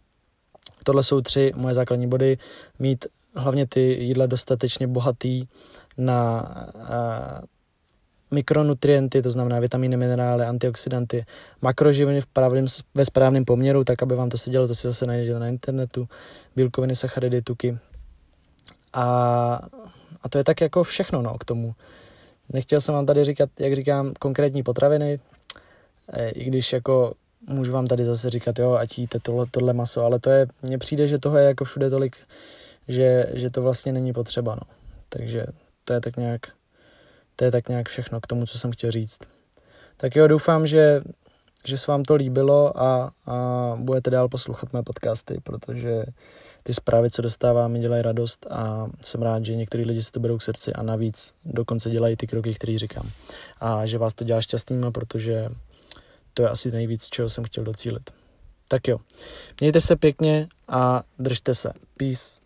tohle 0.84 1.04
jsou 1.04 1.22
tři 1.22 1.54
moje 1.56 1.74
základní 1.74 2.08
body. 2.08 2.38
Mít 2.80 3.06
hlavně 3.36 3.68
ty 3.68 3.80
jídla 3.80 4.26
dostatečně 4.26 4.88
bohatý 4.88 5.48
na 5.98 6.40
a, 6.40 7.42
mikronutrienty, 8.32 9.22
to 9.22 9.32
znamená 9.32 9.60
vitamíny, 9.60 9.98
minerály, 9.98 10.46
antioxidanty, 10.46 11.26
makroživiny 11.62 12.22
v 12.22 12.26
pravým, 12.26 12.66
ve 12.96 13.06
správném 13.06 13.46
poměru, 13.46 13.84
tak 13.84 14.04
aby 14.04 14.16
vám 14.16 14.30
to 14.30 14.38
sedělo, 14.38 14.68
to 14.68 14.76
si 14.76 14.88
zase 14.88 15.06
najdete 15.06 15.40
na 15.40 15.48
internetu, 15.48 16.08
bílkoviny, 16.56 16.96
sacharidy, 16.96 17.42
tuky. 17.42 17.78
A 18.94 19.60
a 20.26 20.30
to 20.30 20.38
je 20.38 20.44
tak 20.44 20.62
jako 20.62 20.84
všechno 20.84 21.22
no, 21.22 21.38
k 21.38 21.46
tomu. 21.46 21.76
Nechtěl 22.54 22.82
jsem 22.82 22.96
vám 22.96 23.06
tady 23.06 23.24
říkat, 23.24 23.50
jak 23.60 23.76
říkám, 23.76 24.14
konkrétní 24.20 24.64
potraviny, 24.64 25.20
e, 26.10 26.30
i 26.30 26.44
když 26.44 26.74
jako 26.74 27.14
můžu 27.48 27.72
vám 27.72 27.88
tady 27.88 28.06
zase 28.06 28.30
říkat, 28.30 28.60
jo, 28.60 28.74
ať 28.74 28.98
jíte 28.98 29.20
tohle, 29.20 29.46
tohle 29.52 29.74
maso, 29.74 30.02
ale 30.02 30.20
to 30.20 30.30
je, 30.30 30.48
mně 30.62 30.78
přijde, 30.78 31.08
že 31.08 31.18
toho 31.18 31.38
je 31.38 31.46
jako 31.46 31.64
všude 31.66 31.90
tolik, 31.90 32.18
že, 32.88 33.26
že 33.34 33.50
to 33.50 33.62
vlastně 33.62 33.92
není 33.92 34.14
potřeba, 34.14 34.56
no. 34.56 34.76
Takže 35.10 35.46
to 35.84 35.94
je 35.94 36.02
tak 36.02 36.18
nějak, 36.18 36.42
to 37.36 37.46
je 37.46 37.52
tak 37.52 37.70
nějak 37.70 37.90
všechno 37.90 38.22
k 38.22 38.28
tomu, 38.28 38.46
co 38.46 38.60
jsem 38.60 38.72
chtěl 38.72 38.92
říct. 38.92 39.20
Tak 39.98 40.16
jo, 40.16 40.28
doufám, 40.28 40.68
že, 40.68 41.02
že 41.67 41.78
se 41.78 41.91
vám 41.91 42.04
to 42.04 42.15
líbilo 42.15 42.82
a, 42.82 43.12
a 43.25 43.75
budete 43.80 44.10
dál 44.10 44.30
poslouchat 44.30 44.73
mé 44.73 44.84
podcasty, 44.84 45.39
protože 45.43 46.06
ty 46.63 46.73
zprávy, 46.73 47.10
co 47.10 47.21
dostávám, 47.21 47.71
mi 47.71 47.80
dělají 47.80 48.01
radost 48.01 48.47
a 48.49 48.88
jsem 49.01 49.21
rád, 49.21 49.45
že 49.45 49.56
některý 49.56 49.86
lidi 49.86 50.01
si 50.01 50.12
to 50.12 50.19
berou 50.19 50.38
k 50.38 50.41
srdci 50.41 50.73
a 50.73 50.84
navíc 50.84 51.34
dokonce 51.45 51.89
dělají 51.89 52.15
ty 52.15 52.28
kroky, 52.28 52.54
které 52.54 52.78
říkám. 52.78 53.10
A 53.60 53.86
že 53.86 53.97
vás 53.97 54.13
to 54.13 54.23
dělá 54.23 54.41
šťastným, 54.41 54.86
protože 54.91 55.49
to 56.34 56.41
je 56.41 56.49
asi 56.49 56.71
nejvíc, 56.71 57.10
čeho 57.10 57.30
jsem 57.30 57.43
chtěl 57.43 57.63
docílit. 57.63 58.10
Tak 58.67 58.88
jo, 58.88 58.97
mějte 59.60 59.82
se 59.82 59.95
pěkně 59.95 60.47
a 60.67 61.04
držte 61.19 61.54
se. 61.54 61.71
Peace. 61.97 62.45